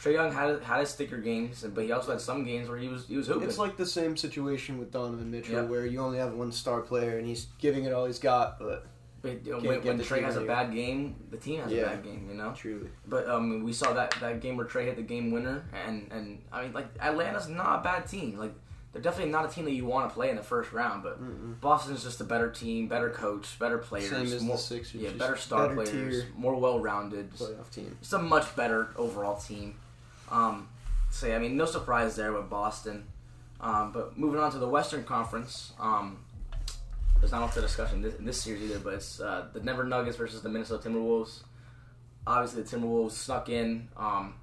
Trae 0.00 0.12
Young 0.14 0.32
had 0.32 0.60
had 0.62 0.80
his 0.80 0.90
sticker 0.90 1.18
games, 1.18 1.64
but 1.72 1.84
he 1.84 1.92
also 1.92 2.12
had 2.12 2.20
some 2.20 2.44
games 2.44 2.68
where 2.68 2.78
he 2.78 2.88
was 2.88 3.06
he 3.06 3.16
was 3.16 3.26
hooping. 3.28 3.48
It's 3.48 3.58
like 3.58 3.76
the 3.76 3.86
same 3.86 4.16
situation 4.16 4.78
with 4.78 4.90
Donovan 4.92 5.30
Mitchell, 5.30 5.54
Yeah. 5.54 5.62
where 5.62 5.86
you 5.86 6.00
only 6.00 6.18
have 6.18 6.34
one 6.34 6.52
star 6.52 6.80
player 6.80 7.16
and 7.18 7.26
he's 7.26 7.46
giving 7.58 7.84
it 7.84 7.92
all 7.92 8.06
he's 8.06 8.18
got. 8.18 8.58
But 8.58 8.86
Know, 9.24 9.58
when, 9.60 9.82
when 9.82 9.98
Trae 10.00 10.22
has 10.22 10.36
a 10.36 10.42
bad 10.42 10.72
game, 10.74 11.16
the 11.30 11.36
team 11.38 11.60
has 11.62 11.72
Yeah. 11.72 11.82
a 11.82 11.86
bad 11.86 12.04
game, 12.04 12.26
you 12.28 12.34
know. 12.36 12.52
truly, 12.54 12.88
But 13.06 13.28
um, 13.28 13.62
we 13.64 13.72
saw 13.72 13.92
that, 13.94 14.14
that 14.20 14.40
game 14.40 14.56
where 14.56 14.66
Trae 14.66 14.84
hit 14.84 14.96
the 14.96 15.02
game 15.02 15.30
winner, 15.30 15.64
and, 15.86 16.10
and 16.12 16.42
I 16.52 16.62
mean, 16.62 16.72
like 16.72 16.88
Atlanta's 17.00 17.48
not 17.48 17.80
a 17.80 17.82
bad 17.82 18.06
team. 18.06 18.36
Like 18.36 18.52
they're 18.92 19.02
definitely 19.02 19.32
not 19.32 19.44
a 19.44 19.48
team 19.48 19.64
that 19.64 19.72
you 19.72 19.86
want 19.86 20.08
to 20.08 20.14
play 20.14 20.30
in 20.30 20.36
the 20.36 20.42
first 20.42 20.72
round. 20.72 21.02
But 21.02 21.20
Mm-mm. 21.22 21.58
Boston's 21.60 22.04
just 22.04 22.20
a 22.20 22.24
better 22.24 22.50
team, 22.50 22.86
better 22.86 23.10
coach, 23.10 23.58
better 23.58 23.78
players, 23.78 24.40
more, 24.42 24.56
Sixers. 24.58 25.00
yeah, 25.00 25.10
better 25.10 25.36
star 25.36 25.68
better 25.68 25.74
players, 25.90 25.90
tier 26.22 26.26
more 26.36 26.54
well-rounded. 26.54 27.32
playoff 27.32 27.70
team. 27.70 27.96
It's 28.00 28.12
a 28.12 28.18
much 28.18 28.54
better 28.54 28.90
overall 28.96 29.36
team. 29.36 29.74
Um, 30.30 30.68
so 31.10 31.26
yeah, 31.26 31.36
I 31.36 31.38
mean, 31.38 31.56
no 31.56 31.64
surprise 31.64 32.14
there 32.16 32.32
with 32.32 32.50
Boston. 32.50 33.04
Um, 33.60 33.92
but 33.92 34.18
moving 34.18 34.40
on 34.40 34.52
to 34.52 34.58
the 34.58 34.68
Western 34.68 35.04
Conference, 35.04 35.72
um, 35.80 36.18
there's 37.20 37.32
not 37.32 37.40
much 37.40 37.54
to 37.54 37.60
discuss 37.60 37.92
in 37.92 38.02
this, 38.02 38.14
in 38.16 38.24
this 38.24 38.40
series 38.42 38.62
either. 38.62 38.78
But 38.78 38.94
it's 38.94 39.20
uh, 39.20 39.46
the 39.52 39.60
Denver 39.60 39.84
Nuggets 39.84 40.16
versus 40.16 40.42
the 40.42 40.48
Minnesota 40.48 40.88
Timberwolves. 40.88 41.42
Obviously, 42.26 42.62
the 42.62 42.76
Timberwolves 42.76 43.12
snuck 43.12 43.48
in 43.48 43.88
um, 43.96 44.34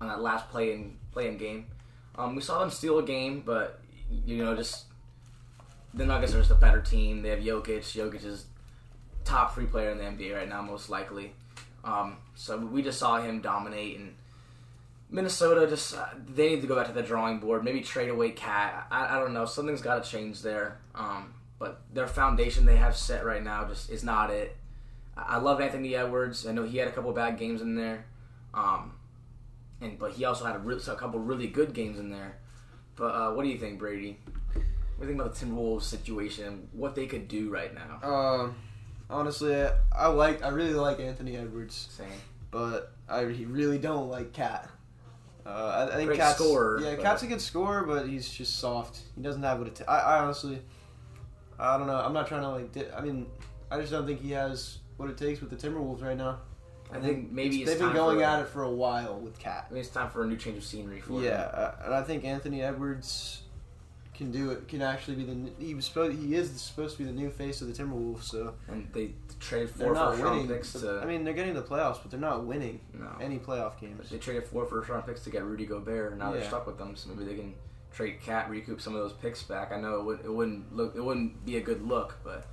on 0.00 0.08
that 0.08 0.20
last 0.20 0.48
play 0.50 0.72
in 0.72 0.96
play 1.12 1.28
in 1.28 1.38
game. 1.38 1.66
Um, 2.16 2.36
we 2.36 2.42
saw 2.42 2.60
them 2.60 2.70
steal 2.70 2.98
a 2.98 3.02
game, 3.02 3.42
but 3.44 3.80
you 4.24 4.36
know, 4.38 4.54
just 4.54 4.84
the 5.92 6.04
Nuggets 6.04 6.34
are 6.34 6.38
just 6.38 6.50
a 6.50 6.56
better 6.56 6.80
team. 6.80 7.22
They 7.22 7.30
have 7.30 7.40
Jokic. 7.40 7.80
Jokic 7.80 8.24
is 8.24 8.46
top 9.24 9.54
three 9.54 9.66
player 9.66 9.90
in 9.90 9.98
the 9.98 10.04
NBA 10.04 10.34
right 10.34 10.48
now, 10.48 10.62
most 10.62 10.90
likely. 10.90 11.32
Um, 11.84 12.18
so 12.34 12.58
we 12.58 12.82
just 12.82 12.98
saw 12.98 13.20
him 13.20 13.40
dominate, 13.40 13.98
and 13.98 14.14
Minnesota 15.10 15.66
just 15.66 15.94
uh, 15.94 16.06
they 16.28 16.50
need 16.50 16.62
to 16.62 16.66
go 16.66 16.76
back 16.76 16.86
to 16.86 16.92
the 16.92 17.02
drawing 17.02 17.38
board. 17.38 17.64
Maybe 17.64 17.80
trade 17.80 18.08
away 18.08 18.30
Cat. 18.30 18.86
I, 18.90 19.16
I 19.16 19.18
don't 19.20 19.34
know. 19.34 19.44
Something's 19.44 19.82
got 19.82 20.02
to 20.02 20.10
change 20.10 20.42
there. 20.42 20.78
Um, 20.94 21.34
but 21.64 21.80
their 21.94 22.06
foundation 22.06 22.66
they 22.66 22.76
have 22.76 22.94
set 22.94 23.24
right 23.24 23.42
now 23.42 23.64
just 23.64 23.88
is 23.88 24.04
not 24.04 24.28
it. 24.28 24.54
I, 25.16 25.38
love 25.38 25.62
Anthony 25.62 25.96
Edwards. 25.96 26.46
I 26.46 26.52
know 26.52 26.64
he 26.64 26.76
had 26.76 26.88
a 26.88 26.92
couple 26.92 27.10
bad 27.12 27.38
games 27.38 27.62
in 27.62 27.74
there, 27.74 28.04
um, 28.52 28.92
and 29.80 29.98
but 29.98 30.12
he 30.12 30.26
also 30.26 30.44
had 30.44 30.56
a, 30.56 30.58
re- 30.58 30.76
a 30.86 30.94
couple 30.94 31.20
really 31.20 31.46
good 31.46 31.72
games 31.72 31.98
in 31.98 32.10
there. 32.10 32.36
But 32.96 33.14
uh, 33.14 33.32
what 33.32 33.44
do 33.44 33.48
you 33.48 33.56
think, 33.56 33.78
Brady? 33.78 34.18
What 34.26 34.34
do 34.54 34.60
you 35.00 35.06
think 35.06 35.20
about 35.20 35.34
the 35.34 35.46
Timberwolves 35.46 35.84
situation? 35.84 36.68
What 36.72 36.94
they 36.94 37.06
could 37.06 37.28
do 37.28 37.48
right 37.48 37.72
now? 37.74 38.06
Um, 38.06 38.56
honestly, 39.08 39.56
I, 39.56 39.72
I 39.94 40.08
like, 40.08 40.44
I 40.44 40.48
really 40.48 40.74
like 40.74 41.00
Anthony 41.00 41.38
Edwards, 41.38 41.88
Saying 41.92 42.10
but 42.50 42.92
I 43.08 43.20
really 43.20 43.78
don't 43.78 44.10
like 44.10 44.34
Cat. 44.34 44.68
Uh, 45.46 45.48
I, 45.48 45.94
I 45.94 45.96
think 45.96 46.08
Great 46.08 46.18
Cat's, 46.18 46.38
scorer, 46.38 46.80
Yeah, 46.82 46.96
Cat's 46.96 47.22
a 47.22 47.26
good 47.26 47.40
scorer, 47.40 47.84
but 47.84 48.06
he's 48.06 48.28
just 48.28 48.58
soft. 48.58 48.98
He 49.14 49.22
doesn't 49.22 49.42
have 49.42 49.58
what 49.58 49.68
it. 49.68 49.76
T- 49.76 49.84
I, 49.86 49.98
I 49.98 50.18
honestly, 50.20 50.60
I 51.58 51.76
don't 51.78 51.86
know. 51.86 51.96
I'm 51.96 52.12
not 52.12 52.26
trying 52.26 52.42
to 52.42 52.48
like. 52.50 52.72
Di- 52.72 52.90
I 52.96 53.00
mean, 53.00 53.26
I 53.70 53.78
just 53.80 53.92
don't 53.92 54.06
think 54.06 54.20
he 54.20 54.32
has 54.32 54.78
what 54.96 55.10
it 55.10 55.16
takes 55.16 55.40
with 55.40 55.50
the 55.50 55.56
Timberwolves 55.56 56.02
right 56.02 56.16
now. 56.16 56.38
I 56.92 57.00
think 57.00 57.32
maybe 57.32 57.62
it's 57.62 57.70
they've 57.70 57.78
been 57.78 57.88
time 57.88 57.96
going 57.96 58.22
at 58.22 58.40
it 58.40 58.48
for 58.48 58.62
a 58.62 58.70
while 58.70 59.18
with 59.18 59.38
Cat. 59.38 59.66
I 59.68 59.72
mean, 59.72 59.80
it's 59.80 59.88
time 59.88 60.10
for 60.10 60.22
a 60.22 60.26
new 60.26 60.36
change 60.36 60.58
of 60.58 60.64
scenery 60.64 61.00
for 61.00 61.20
Yeah, 61.22 61.44
him. 61.44 61.50
uh, 61.54 61.84
and 61.86 61.94
I 61.94 62.02
think 62.02 62.24
Anthony 62.24 62.62
Edwards 62.62 63.42
can 64.14 64.30
do 64.30 64.50
it. 64.50 64.68
Can 64.68 64.82
actually 64.82 65.16
be 65.16 65.24
the 65.24 65.50
he 65.58 65.74
was 65.74 65.86
supposed 65.86 66.16
he 66.18 66.34
is 66.34 66.50
supposed 66.60 66.96
to 66.96 67.02
be 67.02 67.10
the 67.10 67.16
new 67.16 67.30
face 67.30 67.60
of 67.62 67.66
the 67.74 67.82
Timberwolves. 67.82 68.24
So 68.24 68.54
And 68.68 68.88
they 68.92 69.12
traded 69.40 69.70
four 69.70 69.94
first 69.94 70.22
round 70.22 70.48
picks 70.48 70.72
to. 70.74 71.00
I 71.02 71.06
mean, 71.06 71.24
they're 71.24 71.34
getting 71.34 71.54
the 71.54 71.62
playoffs, 71.62 71.98
but 72.02 72.10
they're 72.10 72.20
not 72.20 72.44
winning 72.44 72.80
no. 72.92 73.10
any 73.20 73.38
playoff 73.38 73.80
games. 73.80 74.10
They 74.10 74.18
traded 74.18 74.46
four 74.46 74.66
first 74.66 74.88
round 74.88 75.06
picks 75.06 75.22
to 75.24 75.30
get 75.30 75.42
Rudy 75.44 75.66
Gobert, 75.66 76.12
and 76.12 76.20
now 76.20 76.32
they're 76.32 76.44
stuck 76.44 76.66
with 76.66 76.78
them. 76.78 76.94
So 76.96 77.10
maybe 77.10 77.24
they 77.24 77.34
can 77.36 77.54
trade 77.94 78.20
Cat, 78.20 78.50
recoup 78.50 78.80
some 78.80 78.94
of 78.94 79.02
those 79.02 79.12
picks 79.12 79.42
back. 79.42 79.72
I 79.72 79.80
know 79.80 79.98
it, 80.00 80.04
would, 80.04 80.20
it 80.24 80.32
wouldn't 80.32 80.74
look, 80.74 80.94
it 80.96 81.00
wouldn't 81.04 81.44
be 81.46 81.56
a 81.56 81.60
good 81.60 81.86
look, 81.86 82.18
but 82.24 82.46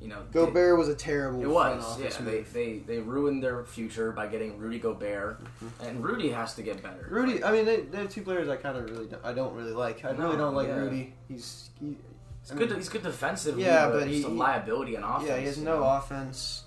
you 0.00 0.08
know, 0.08 0.22
they- 0.30 0.40
Gobert 0.44 0.78
was 0.78 0.88
a 0.88 0.94
terrible. 0.94 1.42
It 1.42 1.48
was, 1.48 2.00
yeah. 2.00 2.08
They, 2.20 2.40
they 2.42 2.78
they 2.78 2.98
ruined 2.98 3.42
their 3.42 3.64
future 3.64 4.12
by 4.12 4.26
getting 4.28 4.58
Rudy 4.58 4.78
Gobert, 4.78 5.40
and 5.82 6.04
Rudy 6.04 6.30
has 6.30 6.54
to 6.54 6.62
get 6.62 6.82
better. 6.82 7.02
Mm-hmm. 7.04 7.14
Rudy, 7.14 7.44
I 7.44 7.52
mean, 7.52 7.64
they, 7.64 7.80
they 7.80 7.98
have 7.98 8.10
two 8.10 8.22
players 8.22 8.48
I 8.48 8.56
kind 8.56 8.76
of 8.76 8.88
really 8.90 9.06
don't, 9.06 9.24
I 9.24 9.32
don't 9.32 9.54
really 9.54 9.72
like. 9.72 10.04
I 10.04 10.12
No, 10.12 10.24
really 10.24 10.36
don't 10.36 10.54
like 10.54 10.68
yeah. 10.68 10.76
Rudy. 10.76 11.14
He's 11.28 11.70
he, 11.80 11.96
he's 12.40 12.52
I 12.52 12.54
good. 12.54 12.70
mean, 12.70 12.78
He's 12.78 12.88
good 12.88 13.02
defensively, 13.02 13.64
Yeah, 13.64 13.88
but, 13.90 14.06
he's 14.06 14.24
a 14.24 14.28
liability 14.28 14.96
on 14.96 15.02
offense. 15.02 15.28
yeah, 15.28 15.38
he 15.38 15.46
has 15.46 15.58
no 15.58 15.80
know? 15.80 15.84
offense. 15.84 16.64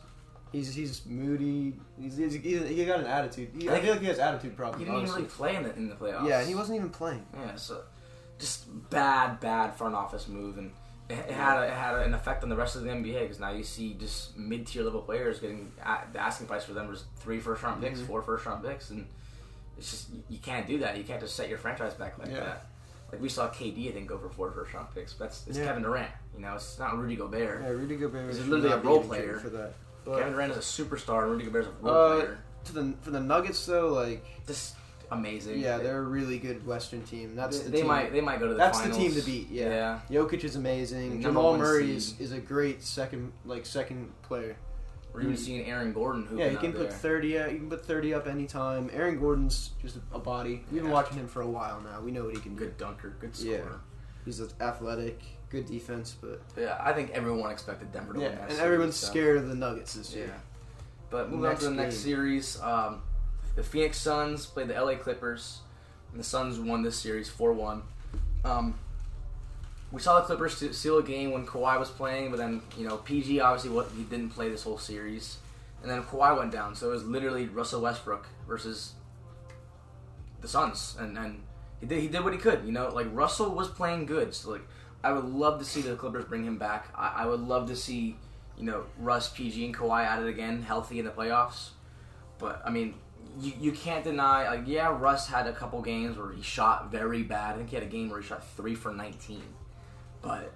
He's 0.51 0.75
he's 0.75 1.05
moody. 1.05 1.73
He's, 1.97 2.17
he's, 2.17 2.33
he's 2.33 2.67
he 2.67 2.85
got 2.85 2.99
an 2.99 3.05
attitude. 3.05 3.51
He, 3.57 3.69
I, 3.69 3.73
think- 3.73 3.83
feel 3.85 3.91
like 3.93 4.01
he 4.01 4.07
has 4.07 4.19
attitude 4.19 4.57
problems. 4.57 4.79
He 4.85 4.91
didn't 4.91 5.03
even 5.03 5.15
really 5.15 5.27
play 5.29 5.55
in 5.55 5.63
the, 5.63 5.73
in 5.77 5.87
the 5.87 5.95
playoffs. 5.95 6.27
Yeah, 6.27 6.39
and 6.39 6.49
he 6.49 6.55
wasn't 6.55 6.75
even 6.77 6.89
playing. 6.89 7.25
Yeah, 7.33 7.55
so 7.55 7.83
just 8.41 8.65
bad, 8.89 9.39
bad 9.39 9.75
front 9.75 9.95
office 9.95 10.27
move, 10.27 10.57
and 10.57 10.71
it, 11.09 11.13
it 11.13 11.31
had 11.31 11.57
a, 11.59 11.63
it 11.67 11.73
had 11.73 11.95
an 11.99 12.13
effect 12.13 12.43
on 12.43 12.49
the 12.49 12.55
rest 12.55 12.75
of 12.75 12.83
the 12.83 12.89
NBA 12.89 13.21
because 13.21 13.39
now 13.39 13.51
you 13.51 13.63
see 13.63 13.93
just 13.93 14.35
mid 14.37 14.67
tier 14.67 14.83
level 14.83 15.01
players 15.01 15.39
getting 15.39 15.71
the 16.13 16.19
asking 16.19 16.47
price 16.47 16.65
for 16.65 16.73
them 16.73 16.87
was 16.89 17.05
three 17.17 17.39
first 17.39 17.63
round 17.63 17.81
picks, 17.81 17.99
Mhm. 17.99 18.07
four 18.07 18.21
first 18.21 18.45
round 18.45 18.63
picks, 18.65 18.89
and 18.89 19.07
it's 19.77 19.91
just 19.91 20.07
you- 20.29 20.39
can't 20.39 20.67
do 20.67 20.79
that. 20.79 20.97
You 20.97 21.03
can't 21.03 21.21
just 21.21 21.35
set 21.35 21.47
your 21.47 21.57
franchise 21.57 21.93
back 21.93 22.17
like 22.17 22.29
Yeah. 22.29 22.39
that. 22.41 22.65
Like 23.11 23.21
we 23.21 23.29
saw 23.29 23.49
KD, 23.49 23.89
I 23.89 23.91
think, 23.91 24.07
go 24.07 24.17
for 24.17 24.29
four 24.29 24.51
first 24.51 24.73
round 24.73 24.87
picks. 24.95 25.13
But 25.13 25.25
that's 25.29 25.47
it's 25.47 25.57
Yeah. 25.57 25.65
Kevin 25.65 25.83
Durant. 25.83 26.11
You 26.35 26.41
know, 26.41 26.55
it's 26.55 26.79
not 26.79 26.97
Rudy 26.97 27.15
Gobert. 27.17 27.61
Yeah, 27.61 27.69
Rudy 27.69 27.97
Gobert 27.97 28.33
should 28.35 28.47
literally 28.47 28.73
a 28.73 28.77
role 28.77 29.03
player. 29.03 29.37
for 29.37 29.49
that. 29.49 29.73
But, 30.05 30.17
Kevin 30.17 30.33
Durant 30.33 30.51
is 30.53 30.57
a 30.57 30.83
superstar, 30.83 31.23
and 31.23 31.31
Rudy 31.31 31.45
is 31.45 31.67
a 31.67 31.71
role 31.81 31.93
Uh, 31.93 32.15
player. 32.21 32.37
to 32.65 32.73
the 32.73 32.93
for 33.01 33.11
the 33.11 33.19
Nuggets 33.19 33.65
though, 33.65 33.89
like 33.89 34.25
Just 34.47 34.75
amazing. 35.11 35.59
yeah, 35.59 35.77
they're 35.77 35.99
a 35.99 36.03
really 36.03 36.39
good 36.39 36.65
Western 36.65 37.03
team. 37.03 37.35
That's 37.35 37.59
they, 37.59 37.65
the 37.65 37.69
they 37.71 37.77
team. 37.79 37.87
might 37.87 38.11
they 38.11 38.21
might 38.21 38.39
go 38.39 38.47
to 38.47 38.53
the 38.53 38.57
That's 38.59 38.79
finals. 38.79 38.97
the 38.97 39.03
team 39.03 39.13
to 39.15 39.21
beat. 39.21 39.49
Yeah. 39.51 39.99
Jokic 40.09 40.43
is 40.43 40.55
amazing. 40.55 41.21
Jamal 41.21 41.57
Murray 41.57 41.95
is, 41.95 42.19
is 42.19 42.31
a 42.31 42.39
great 42.39 42.81
second 42.83 43.31
like 43.45 43.65
second 43.65 44.11
player. 44.23 44.55
We're 45.13 45.23
even 45.23 45.35
seeing 45.35 45.65
Aaron 45.65 45.91
Gordon 45.91 46.25
who 46.25 46.37
yeah, 46.39 46.49
he 46.49 46.55
can 46.55 46.71
put 46.71 46.91
thirty. 46.93 47.37
Uh, 47.37 47.49
he 47.49 47.57
can 47.57 47.69
put 47.69 47.85
thirty 47.85 48.13
up 48.13 48.27
anytime. 48.27 48.89
Aaron 48.93 49.19
Gordon's 49.19 49.71
just 49.81 49.97
a 50.13 50.19
body. 50.19 50.63
We've 50.71 50.81
been 50.81 50.91
watching 50.91 51.17
him 51.17 51.27
for 51.27 51.41
a 51.41 51.47
while 51.47 51.81
now. 51.81 51.99
We 51.99 52.11
know 52.11 52.23
what 52.25 52.33
he 52.35 52.39
can 52.41 52.53
do. 52.55 52.59
good 52.59 52.77
dunker, 52.77 53.13
good 53.19 53.37
Yeah. 53.37 53.57
scorer. 53.57 53.81
He's 54.23 54.39
athletic, 54.61 55.19
good 55.49 55.65
defense, 55.65 56.15
but 56.21 56.39
Yeah, 56.57 56.77
I 56.79 56.93
think 56.93 57.09
everyone 57.11 57.51
expected 57.51 57.91
Denver 57.91 58.13
to 58.13 58.21
yeah, 58.21 58.29
win 58.29 58.37
and 58.51 58.59
everyone's 58.59 58.95
so- 58.95 59.07
scared 59.07 59.37
of 59.37 59.49
the 59.49 59.55
Nuggets 59.55 59.95
this 59.95 60.13
year. 60.15 60.27
Yeah. 60.27 60.33
But 61.09 61.29
moving 61.29 61.47
on 61.47 61.57
to 61.57 61.63
the 61.65 61.71
Next 61.71 61.77
next 61.81 61.95
game. 61.95 62.03
series, 62.03 62.61
um, 62.61 63.01
the 63.55 63.63
Phoenix 63.63 63.97
Suns 63.97 64.45
played 64.45 64.67
the 64.67 64.73
LA 64.73 64.95
Clippers, 64.95 65.59
and 66.11 66.19
the 66.19 66.23
Suns 66.23 66.59
won 66.59 66.83
this 66.83 66.97
series 66.97 67.29
4 67.29 67.53
1. 67.53 67.83
Um, 68.43 68.79
we 69.91 69.99
saw 69.99 70.19
the 70.19 70.25
Clippers 70.25 70.57
to 70.59 70.73
seal 70.73 70.97
a 70.99 71.03
game 71.03 71.31
when 71.31 71.45
Kawhi 71.45 71.77
was 71.77 71.89
playing, 71.89 72.31
but 72.31 72.37
then, 72.37 72.61
you 72.77 72.87
know, 72.87 72.97
PG 72.97 73.41
obviously 73.41 73.71
what, 73.71 73.89
he 73.95 74.03
didn't 74.03 74.29
play 74.29 74.49
this 74.49 74.63
whole 74.63 74.77
series. 74.77 75.37
And 75.81 75.91
then 75.91 76.03
Kawhi 76.03 76.37
went 76.37 76.51
down, 76.51 76.75
so 76.75 76.87
it 76.89 76.91
was 76.91 77.03
literally 77.03 77.47
Russell 77.47 77.81
Westbrook 77.81 78.27
versus 78.47 78.93
the 80.39 80.47
Suns. 80.47 80.95
And, 80.97 81.17
and 81.17 81.41
he, 81.79 81.87
did, 81.87 82.01
he 82.01 82.07
did 82.07 82.23
what 82.23 82.33
he 82.33 82.39
could, 82.39 82.63
you 82.65 82.71
know? 82.71 82.89
Like, 82.89 83.07
Russell 83.11 83.53
was 83.53 83.67
playing 83.67 84.05
good. 84.05 84.33
So, 84.33 84.51
like, 84.51 84.65
I 85.03 85.11
would 85.11 85.25
love 85.25 85.59
to 85.59 85.65
see 85.65 85.81
the 85.81 85.95
Clippers 85.95 86.25
bring 86.25 86.45
him 86.45 86.57
back. 86.57 86.87
I, 86.95 87.23
I 87.23 87.25
would 87.25 87.41
love 87.41 87.67
to 87.67 87.75
see, 87.75 88.15
you 88.57 88.63
know, 88.63 88.85
Russ, 88.97 89.29
PG, 89.29 89.65
and 89.65 89.75
Kawhi 89.75 90.05
at 90.05 90.21
it 90.21 90.29
again, 90.29 90.61
healthy 90.61 90.99
in 90.99 91.05
the 91.05 91.11
playoffs. 91.11 91.71
But 92.37 92.61
I 92.63 92.69
mean, 92.69 92.93
you, 93.39 93.53
you 93.59 93.71
can't 93.71 94.03
deny. 94.03 94.49
Like, 94.49 94.63
yeah, 94.67 94.95
Russ 94.97 95.27
had 95.27 95.47
a 95.47 95.53
couple 95.53 95.81
games 95.81 96.17
where 96.17 96.31
he 96.31 96.41
shot 96.41 96.91
very 96.91 97.23
bad. 97.23 97.55
I 97.55 97.57
think 97.57 97.69
he 97.69 97.75
had 97.75 97.83
a 97.83 97.89
game 97.89 98.09
where 98.09 98.21
he 98.21 98.27
shot 98.27 98.45
three 98.55 98.75
for 98.75 98.91
nineteen. 98.93 99.43
But 100.21 100.51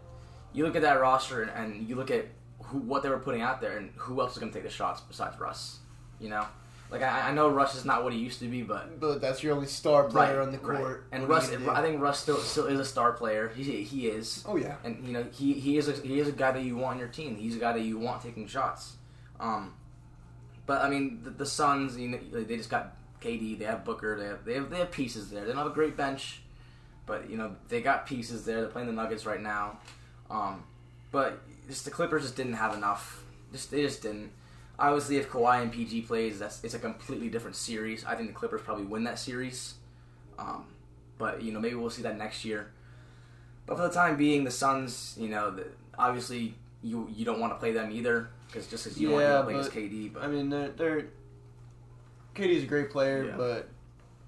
you 0.54 0.64
look 0.66 0.76
at 0.76 0.82
that 0.84 1.00
roster 1.00 1.44
and, 1.44 1.52
and 1.52 1.90
you 1.90 1.96
look 1.96 2.12
at 2.12 2.28
who 2.64 2.80
what 2.80 3.04
they 3.04 3.10
were 3.10 3.20
putting 3.20 3.42
out 3.42 3.62
there, 3.62 3.78
and 3.78 3.92
who 3.96 4.20
else 4.22 4.34
is 4.34 4.38
going 4.40 4.52
to 4.52 4.58
take 4.58 4.64
the 4.66 4.70
shots 4.74 5.02
besides 5.02 5.40
Russ? 5.40 5.80
You 6.20 6.30
know, 6.30 6.46
like 6.92 7.02
I, 7.02 7.30
I 7.30 7.32
know 7.34 7.50
Russ 7.50 7.76
is 7.76 7.84
not 7.86 8.04
what 8.04 8.14
he 8.14 8.20
used 8.20 8.40
to 8.40 8.48
be, 8.48 8.62
but 8.62 9.00
But 9.00 9.22
that's 9.22 9.44
your 9.44 9.54
only 9.56 9.68
star 9.68 10.06
player 10.06 10.38
Right, 10.40 10.46
on 10.48 10.52
the 10.52 10.60
right. 10.60 10.78
court. 10.80 11.08
And 11.12 11.28
Russ, 11.28 11.52
I 11.52 11.82
think 11.82 12.00
Russ 12.02 12.20
still 12.20 12.38
still 12.38 12.66
is 12.68 12.80
a 12.80 12.86
star 12.86 13.12
player. 13.14 13.50
He 13.56 13.84
he 13.84 14.08
is. 14.08 14.44
Oh 14.48 14.56
yeah. 14.56 14.76
And 14.84 15.06
you 15.06 15.14
know 15.14 15.26
he, 15.32 15.54
he 15.54 15.78
is 15.78 15.88
a, 15.88 15.94
he 15.94 16.20
is 16.20 16.28
a 16.28 16.32
guy 16.32 16.52
that 16.52 16.64
you 16.64 16.78
want 16.78 16.94
on 16.96 17.00
your 17.00 17.08
team. 17.10 17.36
He's 17.36 17.56
a 17.56 17.60
guy 17.60 17.74
that 17.74 17.82
you 17.82 17.98
want 17.98 18.22
taking 18.24 18.48
shots. 18.48 18.96
Um, 19.40 19.74
but 20.66 20.82
I 20.82 20.90
mean 20.90 21.22
the, 21.24 21.30
the 21.30 21.46
Suns, 21.46 21.98
you 21.98 22.10
know, 22.10 22.20
they 22.32 22.58
just 22.58 22.70
got 22.70 22.96
KD. 23.22 23.58
They 23.58 23.66
have 23.66 23.84
Booker. 23.84 24.18
They 24.18 24.26
have, 24.26 24.46
they 24.46 24.54
have 24.56 24.70
they 24.70 24.80
have 24.80 24.92
pieces 24.92 25.30
there. 25.30 25.42
They 25.42 25.48
don't 25.48 25.58
have 25.58 25.68
a 25.68 25.72
great 25.72 25.98
bench, 25.98 26.42
but 27.06 27.30
you 27.30 27.38
know 27.38 27.56
they 27.70 27.82
got 27.82 28.06
pieces 28.06 28.46
there. 28.46 28.62
They're 28.62 28.70
playing 28.70 28.88
the 28.88 28.94
Nuggets 28.94 29.26
right 29.26 29.42
now. 29.42 29.80
Um, 30.30 30.64
but 31.12 31.42
just 31.68 31.86
the 31.86 31.92
Clippers 31.92 32.24
just 32.24 32.36
didn't 32.36 32.54
have 32.54 32.74
enough. 32.74 33.24
Just 33.52 33.72
they 33.72 33.82
just 33.82 34.02
didn't. 34.02 34.32
Obviously, 34.78 35.18
if 35.18 35.30
Kawhi 35.30 35.62
and 35.62 35.72
PG 35.72 36.02
plays, 36.02 36.40
that's 36.40 36.64
it's 36.64 36.74
a 36.74 36.80
completely 36.80 37.30
different 37.30 37.56
series. 37.56 38.06
I 38.06 38.16
think 38.16 38.30
the 38.30 38.36
Clippers 38.36 38.62
probably 38.62 38.86
win 38.86 39.04
that 39.06 39.20
series. 39.20 39.76
Um, 40.38 40.66
but 41.18 41.42
you 41.42 41.52
know 41.52 41.60
maybe 41.60 41.76
we'll 41.76 41.90
see 41.90 42.04
that 42.04 42.18
next 42.18 42.46
year. 42.46 42.72
But 43.66 43.78
for 43.78 43.84
the 43.84 43.94
time 43.94 44.16
being, 44.16 44.44
the 44.44 44.52
Suns, 44.52 45.16
you 45.20 45.30
know, 45.30 45.50
the, 45.50 45.68
obviously 45.98 46.56
you 46.84 47.10
you 47.16 47.26
don't 47.26 47.40
want 47.40 47.54
to 47.54 47.60
play 47.60 47.72
them 47.72 47.92
either 47.92 48.30
because 48.56 48.70
just 48.70 48.88
as 48.88 48.98
you 48.98 49.10
don't 49.10 49.20
Yeah, 49.20 49.44
want 49.44 49.50
to 49.66 49.70
play 49.72 49.84
but- 49.84 49.92
KD, 49.92 50.14
but 50.14 50.24
I 50.24 50.28
mean, 50.28 50.50
they're, 50.50 50.70
they're 50.70 51.06
KD's 52.36 52.64
a 52.64 52.68
great 52.68 52.90
player, 52.90 53.26
Yeah. 53.26 53.36
but 53.38 53.70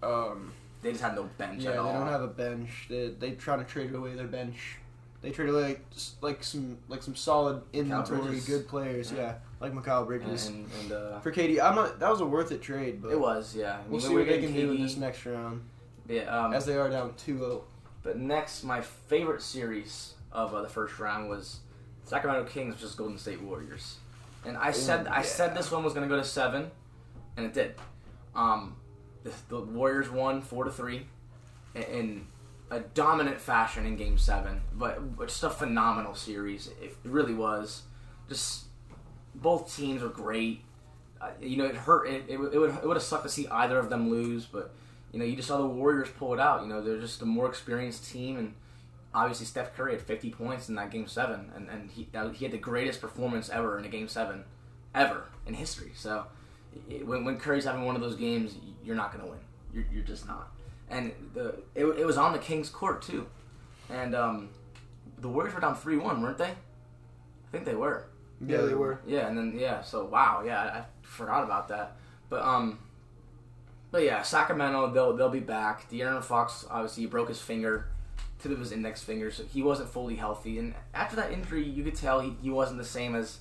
um, 0.08 0.52
they 0.82 0.92
just 0.92 1.02
have 1.04 1.16
no 1.16 1.30
bench 1.38 1.66
at 1.66 1.78
all. 1.78 1.86
yeah, 1.86 1.92
they 1.94 1.98
all. 1.98 2.06
don't 2.06 2.12
have 2.12 2.22
a 2.22 2.28
bench. 2.28 2.88
They 2.90 3.10
they 3.10 3.32
try 3.32 3.58
to 3.58 3.64
trade 3.64 3.94
away 3.94 4.16
their 4.16 4.28
bench. 4.28 4.78
They 5.22 5.32
trade 5.32 5.50
away 5.50 5.64
like, 5.64 5.86
like 6.22 6.44
some 6.44 6.78
like 6.88 7.02
some 7.04 7.16
solid 7.16 7.62
inventory, 7.74 8.40
good 8.42 8.68
players. 8.68 9.12
Yeah. 9.12 9.18
Yeah, 9.20 9.34
like 9.60 9.74
Mikal 9.74 10.06
Bridges. 10.06 10.48
and, 10.48 10.70
and, 10.82 10.92
uh, 10.92 11.20
For 11.22 11.32
KD, 11.32 11.60
I'm 11.62 11.76
not. 11.76 12.00
That 12.00 12.10
was 12.12 12.22
a 12.22 12.26
worth 12.26 12.52
it 12.52 12.62
trade, 12.62 13.02
but 13.02 13.12
it 13.12 13.20
was 13.20 13.56
yeah. 13.56 13.80
We'll 13.90 14.02
I 14.04 14.08
see 14.08 14.14
what 14.14 14.28
they 14.28 14.40
can 14.40 14.54
getting 14.54 14.56
do 14.56 14.72
in 14.74 14.82
this 14.82 14.96
next 14.98 15.26
round, 15.26 15.64
Yeah, 16.08 16.24
um, 16.24 16.54
as 16.54 16.66
they 16.66 16.76
are 16.78 16.90
down 16.90 17.14
oh. 17.18 17.32
2-0. 17.32 17.62
but 18.04 18.18
next, 18.18 18.64
my 18.64 18.82
favorite 18.82 19.42
series 19.42 20.14
of 20.32 20.54
uh, 20.54 20.62
the 20.62 20.70
first 20.70 21.00
round 21.00 21.30
was 21.30 21.60
Sacramento 22.04 22.48
Kings 22.50 22.76
versus 22.76 22.94
Golden 22.96 23.18
State 23.18 23.42
Warriors, 23.42 23.96
and 24.48 24.58
I 24.58 24.72
said 24.72 25.08
I 25.08 25.22
said 25.22 25.56
this 25.56 25.72
one 25.72 25.84
was 25.84 25.94
going 25.94 26.08
to 26.08 26.14
go 26.14 26.20
to 26.20 26.28
seven, 26.28 26.72
and 27.36 27.46
it 27.46 27.54
did. 27.54 27.76
Um, 28.36 28.76
the, 29.24 29.32
the 29.50 29.60
Warriors 29.60 30.10
won 30.10 30.42
four 30.42 30.64
to 30.64 30.72
three, 30.72 31.08
in, 31.76 31.84
in 31.84 32.28
a 32.70 32.80
dominant 32.80 33.40
fashion 33.40 33.86
in 33.86 33.96
Game 33.96 34.18
Seven, 34.18 34.62
but, 34.74 35.18
but 35.18 35.30
just 35.30 35.44
a 35.44 35.50
phenomenal 35.50 36.16
series. 36.16 36.70
It 36.82 36.96
really 37.04 37.34
was. 37.34 37.84
Just 38.30 38.66
both 39.36 39.76
teams 39.76 40.02
were 40.02 40.10
great. 40.10 40.62
Uh, 41.20 41.30
you 41.42 41.58
know, 41.58 41.66
it 41.66 41.76
hurt. 41.76 42.08
It, 42.08 42.26
it, 42.28 42.40
it 42.40 42.58
would 42.58 42.76
it 42.76 42.86
would 42.86 42.98
have 42.98 43.04
sucked 43.04 43.24
to 43.24 43.30
see 43.30 43.48
either 43.48 43.80
of 43.80 43.90
them 43.90 44.10
lose, 44.10 44.46
but 44.46 44.74
you 45.12 45.20
know, 45.20 45.26
you 45.26 45.36
just 45.36 45.48
saw 45.48 45.58
the 45.58 45.68
Warriors 45.68 46.10
pull 46.18 46.34
it 46.34 46.40
out. 46.40 46.62
You 46.62 46.68
know, 46.68 46.82
they're 46.82 47.00
just 47.00 47.22
a 47.22 47.26
more 47.26 47.48
experienced 47.48 48.12
team, 48.12 48.38
and 48.38 48.54
obviously 49.14 49.46
Steph 49.46 49.76
Curry 49.76 49.94
had 49.94 50.02
50 50.02 50.32
points 50.32 50.70
in 50.70 50.76
that 50.76 50.92
Game 50.92 51.08
Seven, 51.08 51.52
and 51.56 51.70
and 51.70 51.90
he 51.92 52.08
that- 52.12 52.36
he 52.36 52.46
had 52.46 52.52
the 52.52 52.58
greatest 52.58 53.02
performance 53.02 53.50
ever 53.50 53.78
in 53.78 53.86
a 53.86 53.90
Game 53.90 54.08
Seven, 54.08 54.44
ever 54.94 55.26
in 55.46 55.54
history. 55.54 55.92
So 55.96 56.26
it, 56.90 57.06
when 57.06 57.24
when 57.26 57.38
Curry's 57.40 57.66
having 57.66 57.86
one 57.86 57.96
of 57.96 58.02
those 58.02 58.16
games, 58.16 58.56
you're 58.84 58.96
not 58.96 59.12
going 59.12 59.24
to 59.26 59.30
win. 59.32 59.40
You're, 59.74 59.86
you're 59.94 60.04
just 60.04 60.28
not. 60.28 60.52
And 60.90 61.12
the 61.34 61.56
it, 61.76 61.86
it 61.86 62.06
was 62.06 62.18
on 62.18 62.32
the 62.34 62.40
Kings' 62.40 62.70
court 62.70 63.02
too, 63.02 63.28
and 63.90 64.16
um, 64.16 64.50
the 65.20 65.28
Warriors 65.28 65.54
were 65.54 65.62
down 65.62 65.76
three 65.76 65.98
one, 65.98 66.22
weren't 66.22 66.38
they? 66.38 66.52
I 66.52 67.52
think 67.52 67.66
they 67.66 67.76
were. 67.76 68.08
Yeah, 68.46 68.62
they 68.62 68.74
were. 68.76 69.00
Yeah, 69.08 69.28
and 69.28 69.38
then 69.38 69.58
yeah, 69.58 69.82
so 69.82 70.06
wow, 70.06 70.44
yeah, 70.46 70.62
I, 70.62 70.66
I 70.80 70.86
forgot 71.02 71.44
about 71.44 71.68
that. 71.70 71.98
But 72.30 72.44
um, 72.44 72.80
but 73.92 74.04
yeah, 74.04 74.22
Sacramento 74.22 74.92
they'll 74.92 75.14
they'll 75.18 75.30
be 75.30 75.40
back. 75.40 75.90
De'Aaron 75.90 76.24
Fox 76.24 76.66
obviously 76.70 77.04
he 77.04 77.08
broke 77.08 77.30
his 77.30 77.42
finger, 77.42 77.88
tip 78.42 78.52
of 78.52 78.60
his 78.60 78.72
index 78.72 79.02
finger, 79.04 79.32
so 79.32 79.44
he 79.44 79.62
wasn't 79.62 79.90
fully 79.90 80.16
healthy. 80.16 80.60
And 80.60 80.74
after 80.94 81.16
that 81.16 81.32
injury, 81.32 81.64
you 81.64 81.84
could 81.84 81.96
tell 81.96 82.20
he, 82.20 82.34
he 82.42 82.50
wasn't 82.50 82.78
the 82.80 82.86
same 82.86 83.16
as 83.16 83.40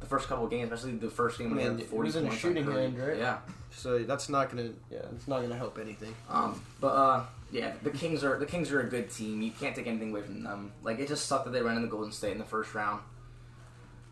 the 0.00 0.06
first 0.06 0.28
couple 0.28 0.44
of 0.44 0.50
games, 0.50 0.70
especially 0.70 0.96
the 0.98 1.10
first 1.10 1.38
game 1.38 1.50
when 1.50 1.56
Man, 1.56 1.76
he 1.76 1.82
had 1.82 1.90
forty 1.90 2.08
was 2.08 2.16
in 2.16 2.24
a 2.24 2.28
points 2.28 2.44
on 2.44 2.54
shooting 2.54 2.70
hand, 2.70 2.98
right? 2.98 3.18
Yeah. 3.18 3.38
So 3.70 3.98
that's 4.00 4.28
not 4.28 4.50
gonna. 4.50 4.70
Yeah, 4.90 4.98
it's 5.14 5.28
not 5.28 5.42
gonna 5.42 5.56
help 5.56 5.78
anything. 5.78 6.14
Um, 6.28 6.62
but 6.80 6.88
uh, 6.88 7.24
yeah, 7.50 7.72
the 7.82 7.90
Kings 7.90 8.22
are 8.24 8.38
the 8.38 8.46
Kings 8.46 8.70
are 8.70 8.80
a 8.80 8.88
good 8.88 9.10
team. 9.10 9.42
You 9.42 9.50
can't 9.50 9.74
take 9.74 9.86
anything 9.86 10.10
away 10.10 10.22
from 10.22 10.42
them. 10.42 10.72
Like 10.82 10.98
it 10.98 11.08
just 11.08 11.26
sucked 11.26 11.44
that 11.46 11.52
they 11.52 11.62
ran 11.62 11.76
into 11.76 11.88
Golden 11.88 12.12
State 12.12 12.32
in 12.32 12.38
the 12.38 12.44
first 12.44 12.74
round. 12.74 13.02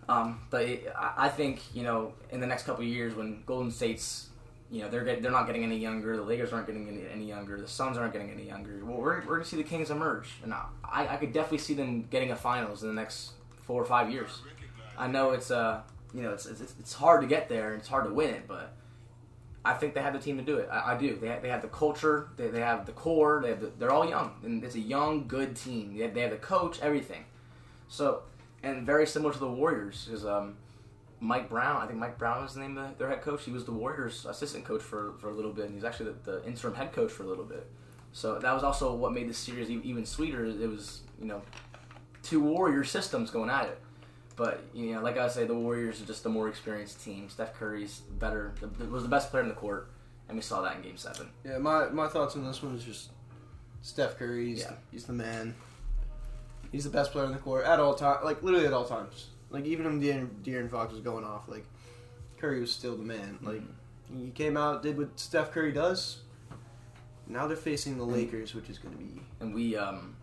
Um, 0.08 0.40
but 0.50 0.62
it, 0.62 0.92
I 0.96 1.26
I 1.26 1.28
think 1.28 1.60
you 1.74 1.82
know 1.82 2.14
in 2.30 2.40
the 2.40 2.46
next 2.46 2.64
couple 2.64 2.82
of 2.82 2.88
years 2.88 3.14
when 3.14 3.42
Golden 3.46 3.70
State's 3.70 4.28
you 4.70 4.82
know 4.82 4.88
they're 4.88 5.04
get, 5.04 5.22
they're 5.22 5.30
not 5.30 5.46
getting 5.46 5.62
any 5.62 5.76
younger, 5.76 6.16
the 6.16 6.22
Lakers 6.22 6.52
aren't 6.52 6.66
getting 6.66 6.88
any, 6.88 7.02
any 7.12 7.24
younger, 7.24 7.60
the 7.60 7.68
Suns 7.68 7.96
aren't 7.96 8.12
getting 8.12 8.30
any 8.30 8.46
younger. 8.46 8.84
Well, 8.84 8.98
we're, 8.98 9.24
we're 9.26 9.36
gonna 9.36 9.44
see 9.44 9.56
the 9.56 9.64
Kings 9.64 9.90
emerge, 9.90 10.28
and 10.42 10.52
I, 10.52 10.66
I 10.84 11.16
could 11.16 11.32
definitely 11.32 11.58
see 11.58 11.74
them 11.74 12.06
getting 12.10 12.30
a 12.30 12.36
finals 12.36 12.82
in 12.82 12.88
the 12.88 12.94
next 12.94 13.32
four 13.64 13.80
or 13.80 13.86
five 13.86 14.10
years. 14.10 14.40
I 14.98 15.08
know 15.08 15.32
it's 15.32 15.50
uh 15.50 15.82
you 16.14 16.22
know 16.22 16.32
it's 16.32 16.46
it's, 16.46 16.60
it's 16.60 16.92
hard 16.94 17.20
to 17.20 17.26
get 17.26 17.48
there 17.48 17.72
and 17.72 17.80
it's 17.80 17.88
hard 17.88 18.04
to 18.04 18.12
win 18.12 18.30
it, 18.30 18.48
but 18.48 18.72
I 19.66 19.74
think 19.74 19.94
they 19.94 20.02
have 20.02 20.12
the 20.12 20.20
team 20.20 20.36
to 20.38 20.44
do 20.44 20.58
it. 20.58 20.68
I, 20.70 20.94
I 20.94 20.96
do. 20.96 21.16
They 21.16 21.26
have, 21.26 21.42
they 21.42 21.48
have 21.48 21.60
the 21.60 21.68
culture. 21.68 22.28
They, 22.36 22.48
they 22.48 22.60
have 22.60 22.86
the 22.86 22.92
core. 22.92 23.40
They 23.42 23.48
have 23.48 23.60
the, 23.60 23.72
they're 23.78 23.90
all 23.90 24.08
young, 24.08 24.32
and 24.44 24.62
it's 24.62 24.76
a 24.76 24.80
young, 24.80 25.26
good 25.26 25.56
team. 25.56 25.96
They 25.96 26.04
have, 26.04 26.14
they 26.14 26.20
have 26.20 26.30
the 26.30 26.36
coach, 26.36 26.80
everything. 26.80 27.24
So, 27.88 28.22
and 28.62 28.86
very 28.86 29.08
similar 29.08 29.32
to 29.32 29.38
the 29.40 29.48
Warriors 29.48 30.08
is 30.10 30.24
um, 30.24 30.56
Mike 31.20 31.48
Brown. 31.48 31.82
I 31.82 31.86
think 31.86 31.98
Mike 31.98 32.18
Brown 32.18 32.42
was 32.42 32.54
the 32.54 32.60
name 32.60 32.76
of 32.76 32.98
their 32.98 33.08
head 33.08 33.22
coach. 33.22 33.44
He 33.44 33.50
was 33.50 33.64
the 33.64 33.72
Warriors' 33.72 34.26
assistant 34.28 34.64
coach 34.64 34.82
for, 34.82 35.14
for 35.18 35.30
a 35.30 35.34
little 35.34 35.52
bit, 35.52 35.66
and 35.66 35.74
he's 35.74 35.84
actually 35.84 36.12
the, 36.24 36.30
the 36.32 36.46
interim 36.46 36.74
head 36.74 36.92
coach 36.92 37.10
for 37.10 37.22
a 37.22 37.26
little 37.26 37.44
bit. 37.44 37.66
So 38.12 38.38
that 38.38 38.52
was 38.52 38.62
also 38.62 38.94
what 38.94 39.12
made 39.12 39.28
the 39.28 39.34
series 39.34 39.70
even 39.70 40.04
sweeter. 40.06 40.44
It 40.46 40.68
was 40.68 41.00
you 41.20 41.26
know 41.26 41.42
two 42.22 42.40
Warrior 42.40 42.84
systems 42.84 43.30
going 43.30 43.50
at 43.50 43.64
it. 43.66 43.80
But 44.36 44.62
you 44.74 44.94
know, 44.94 45.00
like 45.02 45.16
I 45.16 45.28
say, 45.28 45.46
the 45.46 45.54
Warriors 45.54 46.00
are 46.02 46.04
just 46.04 46.22
the 46.22 46.28
more 46.28 46.48
experienced 46.48 47.02
team. 47.02 47.28
Steph 47.30 47.54
Curry's 47.54 48.00
better, 48.18 48.52
was 48.90 49.02
the 49.02 49.08
best 49.08 49.30
player 49.30 49.42
in 49.42 49.48
the 49.48 49.54
court, 49.54 49.88
and 50.28 50.36
we 50.36 50.42
saw 50.42 50.60
that 50.62 50.76
in 50.76 50.82
Game 50.82 50.96
Seven. 50.98 51.28
Yeah, 51.44 51.56
my 51.58 51.88
my 51.88 52.06
thoughts 52.08 52.36
on 52.36 52.44
this 52.46 52.62
one 52.62 52.74
is 52.76 52.84
just 52.84 53.10
Steph 53.80 54.18
Curry. 54.18 54.48
He's, 54.50 54.60
Yeah. 54.60 54.72
he's 54.90 55.04
the 55.04 55.14
man. 55.14 55.54
He's 56.72 56.84
the 56.84 56.90
best 56.90 57.12
player 57.12 57.24
in 57.24 57.32
the 57.32 57.38
court 57.38 57.64
at 57.64 57.80
all 57.80 57.94
times. 57.94 58.24
Like 58.24 58.42
literally 58.42 58.66
at 58.66 58.72
all 58.74 58.84
times. 58.84 59.28
Like 59.56 59.64
even 59.66 59.86
when 59.86 60.00
De'Aaron, 60.00 60.28
De'Aaron 60.42 60.70
Fox 60.70 60.92
was 60.92 61.00
going 61.00 61.24
off, 61.24 61.48
like 61.48 61.64
Curry 62.38 62.60
was 62.60 62.70
still 62.70 62.94
the 62.96 63.02
man. 63.02 63.38
Like 63.42 63.62
he 64.14 64.30
came 64.30 64.56
out, 64.56 64.82
did 64.82 64.98
what 64.98 65.18
Steph 65.18 65.50
Curry 65.52 65.72
does. 65.72 66.18
Now 67.26 67.46
they're 67.46 67.56
facing 67.56 67.96
the 67.98 68.04
Lakers, 68.04 68.54
which 68.54 68.68
is 68.70 68.78
going 68.78 68.94
to 68.94 69.02
be 69.02 69.20
And 69.40 69.54
we, 69.54 69.76
um, 69.76 70.14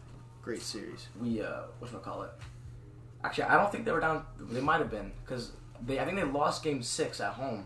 great 0.41 0.61
series. 0.61 1.07
we, 1.19 1.41
uh, 1.41 1.63
what 1.79 1.89
should 1.91 1.97
I 1.99 2.01
call 2.03 2.23
it? 2.23 2.29
Actually, 3.23 3.45
I 3.45 3.55
don't 3.57 3.71
think 3.71 3.85
they 3.85 3.91
were 3.91 3.99
down. 3.99 4.25
They 4.39 4.61
might 4.61 4.79
have 4.79 4.91
been 4.91 5.11
because 5.25 5.51
they. 5.85 5.99
I 5.99 6.05
think 6.05 6.17
they 6.17 6.23
lost 6.25 6.63
Game 6.63 6.83
Six 6.83 7.19
at 7.21 7.33
home. 7.33 7.65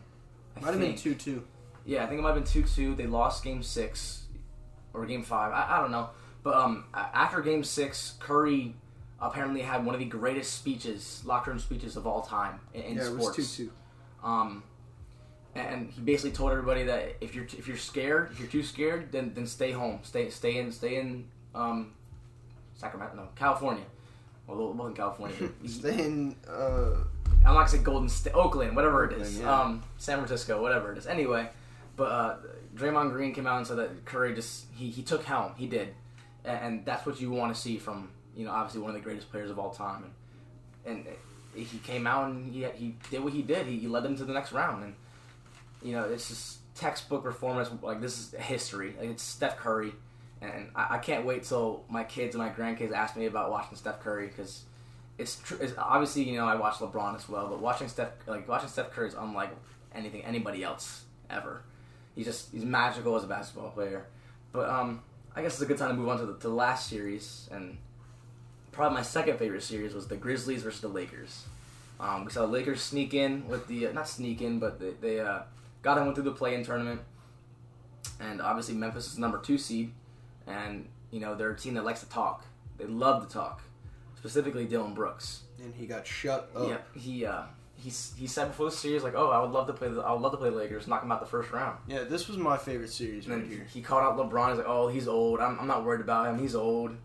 I 0.56 0.60
Might 0.62 0.68
have 0.72 0.80
been 0.80 0.96
think. 0.96 1.00
two 1.00 1.16
two. 1.16 1.44
Yeah, 1.86 2.04
I 2.04 2.08
think 2.08 2.20
it 2.20 2.22
might 2.22 2.30
have 2.36 2.44
been 2.44 2.52
two 2.52 2.64
two. 2.64 2.96
They 2.96 3.08
lost 3.08 3.44
Game 3.44 3.62
Six 3.64 4.26
or 4.94 5.06
Game 5.06 5.24
Five. 5.24 5.52
I, 5.54 5.78
I 5.78 5.82
don't 5.82 5.92
know. 5.92 6.10
But 6.44 6.56
um, 6.56 6.86
a- 6.94 6.98
after 7.16 7.42
Game 7.42 7.64
Six, 7.64 8.14
Curry 8.20 8.76
apparently 9.22 9.62
had 9.62 9.86
one 9.86 9.96
of 9.96 10.00
the 10.00 10.06
greatest 10.06 10.54
speeches, 10.54 11.22
locker 11.26 11.52
room 11.52 11.60
speeches 11.60 11.96
of 11.98 12.06
all 12.06 12.22
time 12.22 12.60
in, 12.74 12.82
in 12.82 12.98
Yeah, 12.98 13.08
it 13.08 13.18
was 13.18 13.36
two 13.36 13.44
two. 13.44 13.72
Um, 14.24 14.64
and 15.56 15.90
he 15.90 16.02
basically 16.02 16.32
told 16.32 16.52
everybody 16.52 16.84
that 16.84 17.16
if 17.22 17.34
you're 17.34 17.46
if 17.46 17.68
you're 17.68 17.78
scared, 17.78 18.30
if 18.32 18.40
you're 18.40 18.48
too 18.50 18.64
scared, 18.64 19.12
then 19.12 19.34
then 19.34 19.48
stay 19.48 19.72
home, 19.72 20.00
stay 20.04 20.30
stay 20.30 20.58
in 20.58 20.72
stay 20.72 20.98
in 20.98 21.26
um, 21.56 21.94
Sacramento, 22.76 23.16
no 23.16 23.28
California. 23.36 23.84
Well, 24.46 24.70
it 24.70 24.76
wasn't 24.76 24.96
California. 24.96 25.50
stay 25.68 26.06
in. 26.06 26.36
Uh, 26.48 27.04
I'm 27.46 27.54
not 27.54 27.66
gonna 27.66 27.70
say 27.70 27.78
Golden 27.80 28.10
State, 28.10 28.34
Oakland, 28.34 28.76
whatever 28.76 29.06
it 29.06 29.20
is, 29.20 29.40
yeah. 29.40 29.62
um, 29.62 29.84
San 29.98 30.18
Francisco, 30.18 30.62
whatever 30.62 30.92
it 30.92 30.98
is. 30.98 31.08
Anyway, 31.08 31.50
but 31.96 32.12
uh, 32.12 32.36
Draymond 32.76 33.12
Green 33.12 33.34
came 33.34 33.48
out 33.48 33.58
and 33.58 33.68
said 33.68 33.78
that 33.78 34.06
Curry 34.06 34.34
just 34.34 34.66
he, 34.74 34.90
he 34.90 35.02
took 35.02 35.24
helm, 35.24 35.54
he 35.58 35.68
did, 35.68 35.94
and, 36.46 36.60
and 36.60 36.86
that's 36.86 37.06
what 37.06 37.20
you 37.20 37.32
want 37.32 37.54
to 37.54 37.60
see 37.60 37.78
from 37.78 38.10
you 38.38 38.46
know 38.46 38.52
obviously 38.52 38.82
one 38.82 38.92
of 38.92 38.96
the 38.96 39.02
greatest 39.02 39.30
players 39.32 39.50
of 39.50 39.58
all 39.58 39.72
time, 39.72 40.04
and 40.86 41.06
and 41.06 41.06
he 41.56 41.80
came 41.80 42.06
out 42.06 42.30
and 42.30 42.54
he 42.54 42.66
he 42.76 42.96
did 43.10 43.24
what 43.24 43.34
he 43.34 43.42
did. 43.42 43.66
He, 43.66 43.80
he 43.80 43.88
led 43.88 44.04
them 44.04 44.16
to 44.16 44.26
the 44.26 44.34
next 44.34 44.52
round, 44.52 44.84
and 44.84 44.96
you 45.82 45.94
know 45.94 46.04
it's 46.04 46.30
just 46.30 46.60
textbook 46.76 47.24
performance. 47.24 47.70
Like 47.82 48.00
this 48.00 48.20
is 48.20 48.40
history. 48.40 48.96
Like 49.00 49.10
it's 49.10 49.24
Steph 49.24 49.58
Curry, 49.58 49.92
and 50.42 50.70
I, 50.76 50.96
I 50.96 50.98
can't 51.00 51.26
wait 51.26 51.44
till 51.44 51.84
my 51.90 52.04
kids 52.04 52.36
and 52.36 52.44
my 52.44 52.52
grandkids 52.52 52.94
ask 52.94 53.16
me 53.16 53.26
about 53.26 53.50
watching 53.50 53.76
Steph 53.76 54.02
Curry 54.02 54.28
because 54.28 54.64
it's, 55.18 55.38
true. 55.38 55.58
it's 55.60 55.74
obviously 55.78 56.30
you 56.30 56.38
know 56.38 56.46
I 56.46 56.56
watch 56.56 56.76
LeBron 56.76 57.16
as 57.16 57.28
well, 57.28 57.48
but 57.48 57.60
watching 57.60 57.88
Steph 57.88 58.12
like 58.28 58.48
watching 58.48 58.70
Steph 58.70 58.92
Curry 58.92 59.08
is 59.08 59.16
unlike 59.16 59.50
anything 59.96 60.24
anybody 60.24 60.64
else 60.64 61.06
ever. 61.30 61.64
He's 62.16 62.26
just 62.26 62.52
he's 62.52 62.64
magical 62.64 63.16
as 63.16 63.24
a 63.24 63.28
basketball 63.28 63.72
player. 63.72 64.06
But 64.52 64.70
um, 64.70 65.02
I 65.36 65.42
guess 65.42 65.54
it's 65.54 65.62
a 65.62 65.66
good 65.66 65.78
time 65.78 65.90
to 65.90 65.96
move 65.96 66.10
on 66.10 66.20
to 66.20 66.26
the, 66.26 66.34
to 66.34 66.48
the 66.48 66.54
last 66.54 66.88
series, 66.90 67.50
and 67.52 67.78
probably 68.78 68.96
my 68.96 69.02
second 69.02 69.38
favorite 69.40 69.64
series 69.64 69.94
was 69.94 70.08
the 70.08 70.16
Grizzlies 70.16 70.64
versus 70.64 70.80
the 70.82 70.88
Lakers. 70.88 71.46
Um, 72.00 72.26
we 72.26 72.32
saw 72.32 72.42
the 72.42 72.52
Lakers 72.52 72.80
sneak 72.82 73.14
in 73.14 73.48
with 73.48 73.68
the 73.68 73.88
uh, 73.88 73.92
not 73.92 74.08
sneak 74.08 74.42
in, 74.42 74.60
but 74.60 74.80
they, 74.80 74.92
they 75.02 75.20
uh, 75.20 75.40
got 75.82 75.98
in 75.98 76.14
through 76.14 76.24
the 76.26 76.32
play-in 76.32 76.64
tournament, 76.64 77.02
and 78.20 78.42
obviously 78.42 78.76
Memphis 78.76 79.08
is 79.08 79.16
the 79.16 79.22
number 79.22 79.40
two 79.40 79.58
seed, 79.58 79.92
and 80.46 80.88
you 81.12 81.20
know 81.20 81.36
they're 81.36 81.52
a 81.52 81.58
team 81.58 81.74
that 81.74 81.84
likes 81.86 82.00
to 82.02 82.10
talk. 82.10 82.46
They 82.78 82.86
love 82.86 83.28
to 83.28 83.34
talk, 83.34 83.62
specifically 84.16 84.66
Dillon 84.66 84.94
Brooks. 84.94 85.42
and 85.62 85.74
he 85.74 85.88
got 85.88 86.06
shut 86.06 86.50
up. 86.56 86.70
Yeah, 86.70 86.78
he 87.00 87.26
uh, 87.26 87.44
he 87.76 87.90
he 87.90 88.28
said 88.28 88.50
before 88.50 88.70
the 88.70 88.76
series 88.76 89.02
like, 89.02 89.16
"Oh, 89.16 89.32
I 89.32 89.42
would 89.42 89.50
love 89.52 89.66
to 89.66 89.74
play 89.74 89.88
the 89.88 90.02
I 90.02 90.12
would 90.14 90.22
love 90.22 90.34
to 90.34 90.38
play 90.38 90.52
Lakers, 90.52 90.88
knock 90.88 91.02
them 91.02 91.12
out 91.12 91.20
the 91.20 91.26
first 91.26 91.52
round." 91.52 91.80
Yeah, 91.88 92.04
this 92.04 92.28
was 92.28 92.38
my 92.38 92.58
favorite 92.58 92.92
series 92.92 93.26
And 93.26 93.42
right 93.42 93.52
here. 93.52 93.66
he 93.74 93.82
called 93.82 94.04
out 94.04 94.18
LeBron. 94.18 94.50
He's 94.50 94.58
like, 94.60 94.68
"Oh, 94.70 94.88
he's 94.88 95.08
old. 95.08 95.40
I'm, 95.40 95.60
I'm 95.60 95.68
not 95.68 95.84
worried 95.84 96.02
about 96.02 96.28
him. 96.28 96.38
He's 96.40 96.54
old." 96.54 96.96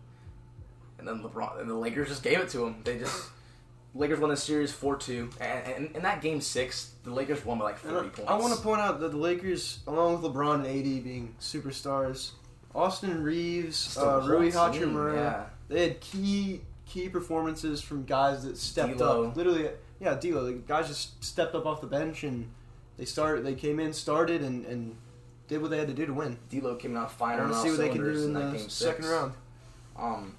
And 1.07 1.23
then 1.23 1.29
LeBron 1.29 1.59
and 1.59 1.69
the 1.69 1.75
Lakers 1.75 2.07
just 2.07 2.23
gave 2.23 2.39
it 2.39 2.49
to 2.49 2.65
him. 2.65 2.77
They 2.83 2.97
just 2.97 3.29
Lakers 3.95 4.19
won 4.19 4.29
the 4.29 4.37
series 4.37 4.71
four 4.71 4.95
two, 4.95 5.29
and, 5.39 5.67
and 5.67 5.95
in 5.95 6.03
that 6.03 6.21
game 6.21 6.41
six, 6.41 6.93
the 7.03 7.11
Lakers 7.11 7.45
won 7.45 7.59
by 7.59 7.65
like 7.65 7.77
forty 7.77 8.07
I, 8.07 8.09
points. 8.09 8.31
I 8.31 8.37
want 8.37 8.55
to 8.55 8.61
point 8.61 8.81
out 8.81 8.99
that 9.01 9.11
the 9.11 9.17
Lakers, 9.17 9.79
along 9.85 10.21
with 10.21 10.31
LeBron 10.31 10.65
and 10.65 10.67
AD 10.67 11.03
being 11.03 11.35
superstars, 11.39 12.31
Austin 12.73 13.21
Reaves, 13.21 13.97
uh, 13.97 14.21
Rui 14.25 14.51
Hachimura, 14.51 15.15
yeah. 15.15 15.43
they 15.67 15.89
had 15.89 15.99
key 15.99 16.61
key 16.85 17.09
performances 17.09 17.81
from 17.81 18.05
guys 18.05 18.43
that 18.45 18.57
stepped 18.57 18.97
D'Lo. 18.97 19.25
up. 19.25 19.35
Literally, 19.35 19.69
yeah, 19.99 20.15
D'Lo. 20.15 20.45
The 20.45 20.53
guys 20.53 20.87
just 20.87 21.23
stepped 21.23 21.53
up 21.53 21.65
off 21.65 21.81
the 21.81 21.87
bench 21.87 22.23
and 22.23 22.49
they 22.97 23.05
started. 23.05 23.45
They 23.45 23.55
came 23.55 23.79
in, 23.79 23.93
started, 23.93 24.41
and, 24.41 24.65
and 24.65 24.95
did 25.47 25.61
what 25.61 25.71
they 25.71 25.77
had 25.77 25.87
to 25.87 25.93
do 25.93 26.05
to 26.05 26.13
win. 26.13 26.37
D'Lo 26.49 26.75
came 26.75 26.95
out 26.95 27.09
I 27.09 27.11
firing 27.11 27.49
want 27.49 27.53
to 27.53 27.61
see 27.61 27.69
what 27.69 27.77
they 27.77 27.89
can 27.89 28.03
do 28.03 28.23
in 28.25 28.33
that 28.33 28.51
the 28.51 28.57
game 28.57 28.69
second 28.69 29.03
six. 29.03 29.07
round. 29.07 29.33
Um, 29.97 30.35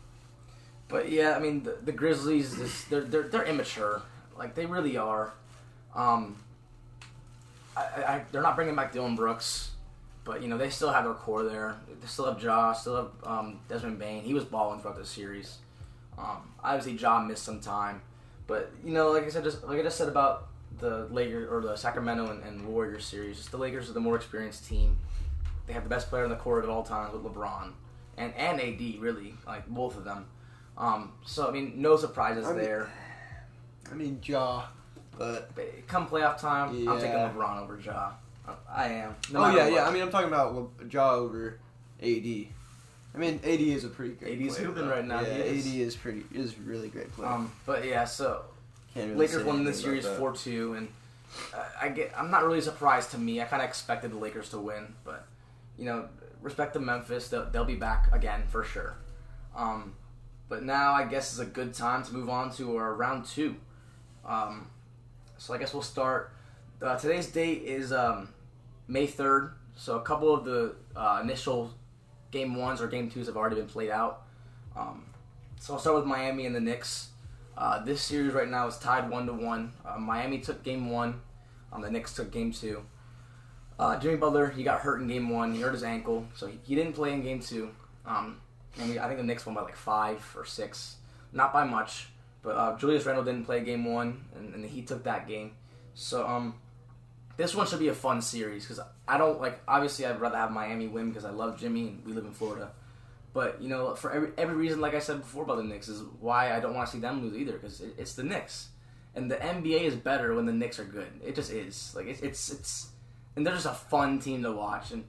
but 0.88 1.10
yeah, 1.10 1.36
I 1.36 1.40
mean 1.40 1.62
the, 1.62 1.76
the 1.84 1.92
Grizzlies, 1.92 2.84
they're, 2.86 3.00
they're 3.00 3.22
they're 3.24 3.44
immature, 3.44 4.02
like 4.36 4.54
they 4.54 4.66
really 4.66 4.96
are. 4.96 5.32
Um, 5.94 6.36
I, 7.76 7.80
I, 7.80 8.24
they're 8.30 8.42
not 8.42 8.56
bringing 8.56 8.74
back 8.74 8.92
Dillon 8.92 9.16
Brooks, 9.16 9.70
but 10.24 10.42
you 10.42 10.48
know 10.48 10.58
they 10.58 10.70
still 10.70 10.92
have 10.92 11.04
their 11.04 11.14
core 11.14 11.44
there. 11.44 11.76
They 11.88 12.06
still 12.06 12.26
have 12.26 12.42
Ja, 12.42 12.72
still 12.72 12.96
have 12.96 13.10
um, 13.24 13.60
Desmond 13.68 13.98
Bane. 13.98 14.22
He 14.22 14.34
was 14.34 14.44
balling 14.44 14.80
throughout 14.80 14.98
the 14.98 15.06
series. 15.06 15.58
Um, 16.18 16.52
obviously, 16.62 16.92
Ja 16.92 17.20
missed 17.20 17.44
some 17.44 17.60
time, 17.60 18.02
but 18.46 18.70
you 18.84 18.92
know, 18.92 19.10
like 19.10 19.24
I 19.24 19.28
said, 19.28 19.44
just 19.44 19.64
like 19.64 19.78
I 19.78 19.82
just 19.82 19.96
said 19.96 20.08
about 20.08 20.48
the 20.78 21.06
Lakers 21.10 21.48
or 21.50 21.60
the 21.60 21.76
Sacramento 21.76 22.30
and, 22.30 22.42
and 22.42 22.66
Warriors 22.66 23.04
series, 23.04 23.38
just 23.38 23.50
the 23.50 23.56
Lakers 23.56 23.88
are 23.90 23.94
the 23.94 24.00
more 24.00 24.16
experienced 24.16 24.68
team. 24.68 24.98
They 25.66 25.72
have 25.72 25.82
the 25.82 25.88
best 25.88 26.08
player 26.10 26.24
in 26.24 26.30
the 26.30 26.36
court 26.36 26.62
at 26.62 26.70
all 26.70 26.82
times 26.82 27.14
with 27.14 27.22
LeBron 27.22 27.72
and 28.16 28.34
and 28.34 28.60
AD, 28.60 29.00
really, 29.00 29.34
like 29.46 29.66
both 29.66 29.96
of 29.96 30.04
them. 30.04 30.26
Um, 30.76 31.12
so 31.24 31.48
I 31.48 31.52
mean, 31.52 31.74
no 31.76 31.96
surprises 31.96 32.46
I 32.46 32.52
mean, 32.52 32.62
there. 32.62 32.90
I 33.90 33.94
mean, 33.94 34.20
Ja, 34.24 34.64
but 35.16 35.54
But 35.54 35.86
come 35.86 36.06
playoff 36.06 36.38
time, 36.38 36.70
I'm 36.70 36.98
taking 36.98 37.12
Yeah. 37.12 37.32
LeBron 37.34 37.62
over 37.62 37.78
Ja. 37.78 38.12
I- 38.68 38.88
am. 38.88 39.16
No 39.32 39.44
oh 39.44 39.54
yeah, 39.54 39.68
yeah. 39.68 39.88
I 39.88 39.90
mean, 39.90 40.02
I'm 40.02 40.10
talking 40.10 40.28
about 40.28 40.54
Le- 40.54 40.68
Ja 40.90 41.12
over 41.14 41.58
AD. 42.02 42.48
I 43.14 43.18
mean, 43.18 43.40
AD 43.44 43.60
is 43.60 43.84
a 43.84 43.88
pretty 43.88 44.14
great. 44.14 44.40
AD 44.40 44.50
's 44.50 44.56
player, 44.56 44.66
hooping 44.66 44.88
right 44.88 45.04
now, 45.04 45.20
Yeah, 45.20 45.28
is. 45.28 45.66
AD 45.66 45.80
is 45.80 45.96
pretty 45.96 46.24
is 46.32 46.58
really 46.58 46.88
great 46.88 47.12
player. 47.12 47.28
Um, 47.28 47.52
but 47.64 47.84
yeah, 47.84 48.04
so 48.04 48.44
really 48.96 49.14
Lakers 49.14 49.44
won 49.44 49.64
this 49.64 49.80
series 49.80 50.06
four 50.06 50.32
two, 50.32 50.74
and 50.74 50.88
uh, 51.54 51.64
I 51.80 51.88
get. 51.90 52.12
I'm 52.18 52.30
not 52.30 52.44
really 52.44 52.60
surprised 52.60 53.12
to 53.12 53.18
me. 53.18 53.40
I 53.40 53.44
kind 53.44 53.62
of 53.62 53.68
expected 53.68 54.10
the 54.10 54.16
Lakers 54.16 54.50
to 54.50 54.58
win, 54.58 54.94
but 55.04 55.26
you 55.78 55.84
know, 55.84 56.08
respect 56.42 56.74
to 56.74 56.80
Memphis. 56.80 57.28
They'll, 57.28 57.48
they'll 57.50 57.64
be 57.64 57.76
back 57.76 58.08
again 58.12 58.42
for 58.50 58.64
sure. 58.64 58.94
Um, 59.56 59.94
but 60.54 60.62
now 60.62 60.92
I 60.92 61.04
guess 61.04 61.32
is 61.32 61.40
a 61.40 61.46
good 61.46 61.74
time 61.74 62.04
to 62.04 62.14
move 62.14 62.30
on 62.30 62.52
to 62.52 62.76
our 62.76 62.94
round 62.94 63.24
two. 63.24 63.56
Um, 64.24 64.68
so 65.36 65.52
I 65.52 65.58
guess 65.58 65.74
we'll 65.74 65.82
start. 65.82 66.30
Uh, 66.80 66.96
today's 66.96 67.26
date 67.26 67.62
is 67.64 67.92
um, 67.92 68.28
May 68.86 69.08
third. 69.08 69.54
So 69.74 69.96
a 69.96 70.02
couple 70.02 70.32
of 70.32 70.44
the 70.44 70.76
uh, 70.94 71.18
initial 71.24 71.74
game 72.30 72.54
ones 72.54 72.80
or 72.80 72.86
game 72.86 73.10
twos 73.10 73.26
have 73.26 73.36
already 73.36 73.56
been 73.56 73.66
played 73.66 73.90
out. 73.90 74.22
Um, 74.76 75.06
so 75.58 75.74
I'll 75.74 75.80
start 75.80 75.96
with 75.96 76.04
Miami 76.04 76.46
and 76.46 76.54
the 76.54 76.60
Knicks. 76.60 77.08
Uh, 77.58 77.84
this 77.84 78.00
series 78.00 78.32
right 78.32 78.48
now 78.48 78.68
is 78.68 78.78
tied 78.78 79.10
one 79.10 79.26
to 79.26 79.32
one. 79.32 79.72
Uh, 79.84 79.98
Miami 79.98 80.38
took 80.38 80.62
game 80.62 80.88
one. 80.88 81.20
Um, 81.72 81.82
the 81.82 81.90
Knicks 81.90 82.14
took 82.14 82.30
game 82.30 82.52
two. 82.52 82.84
Uh, 83.76 83.98
Jimmy 83.98 84.18
Butler 84.18 84.50
he 84.50 84.62
got 84.62 84.82
hurt 84.82 85.00
in 85.00 85.08
game 85.08 85.30
one. 85.30 85.52
He 85.52 85.62
hurt 85.62 85.72
his 85.72 85.82
ankle, 85.82 86.28
so 86.32 86.46
he, 86.46 86.60
he 86.62 86.76
didn't 86.76 86.92
play 86.92 87.12
in 87.12 87.24
game 87.24 87.40
two. 87.40 87.70
Um, 88.06 88.36
we, 88.78 88.98
I 88.98 89.06
think 89.06 89.18
the 89.18 89.24
Knicks 89.24 89.46
won 89.46 89.54
by 89.54 89.62
like 89.62 89.76
five 89.76 90.24
or 90.36 90.44
six, 90.44 90.96
not 91.32 91.52
by 91.52 91.64
much. 91.64 92.08
But 92.42 92.56
uh, 92.56 92.76
Julius 92.76 93.06
Randle 93.06 93.24
didn't 93.24 93.46
play 93.46 93.64
game 93.64 93.86
one, 93.86 94.26
and, 94.36 94.54
and 94.54 94.64
he 94.64 94.82
took 94.82 95.04
that 95.04 95.26
game. 95.26 95.52
So 95.94 96.26
um, 96.26 96.56
this 97.36 97.54
one 97.54 97.66
should 97.66 97.78
be 97.78 97.88
a 97.88 97.94
fun 97.94 98.20
series 98.20 98.64
because 98.64 98.80
I 99.08 99.18
don't 99.18 99.40
like. 99.40 99.60
Obviously, 99.66 100.06
I'd 100.06 100.20
rather 100.20 100.36
have 100.36 100.50
Miami 100.50 100.86
win 100.86 101.08
because 101.08 101.24
I 101.24 101.30
love 101.30 101.58
Jimmy 101.58 101.88
and 101.88 102.04
we 102.04 102.12
live 102.12 102.24
in 102.24 102.32
Florida. 102.32 102.70
But 103.32 103.60
you 103.60 103.68
know, 103.68 103.94
for 103.94 104.12
every 104.12 104.30
every 104.38 104.54
reason, 104.54 104.80
like 104.80 104.94
I 104.94 104.98
said 104.98 105.20
before 105.20 105.44
about 105.44 105.56
the 105.56 105.64
Knicks, 105.64 105.88
is 105.88 106.02
why 106.20 106.54
I 106.54 106.60
don't 106.60 106.74
want 106.74 106.88
to 106.88 106.92
see 106.92 107.00
them 107.00 107.22
lose 107.22 107.36
either 107.36 107.52
because 107.52 107.80
it, 107.80 107.94
it's 107.98 108.14
the 108.14 108.22
Knicks, 108.22 108.68
and 109.14 109.30
the 109.30 109.36
NBA 109.36 109.82
is 109.82 109.94
better 109.96 110.34
when 110.34 110.46
the 110.46 110.52
Knicks 110.52 110.78
are 110.78 110.84
good. 110.84 111.08
It 111.24 111.34
just 111.34 111.50
is. 111.50 111.94
Like 111.96 112.06
it's 112.06 112.20
it's 112.20 112.52
it's, 112.52 112.88
and 113.34 113.46
they're 113.46 113.54
just 113.54 113.66
a 113.66 113.70
fun 113.70 114.20
team 114.20 114.42
to 114.44 114.52
watch. 114.52 114.92
And 114.92 115.04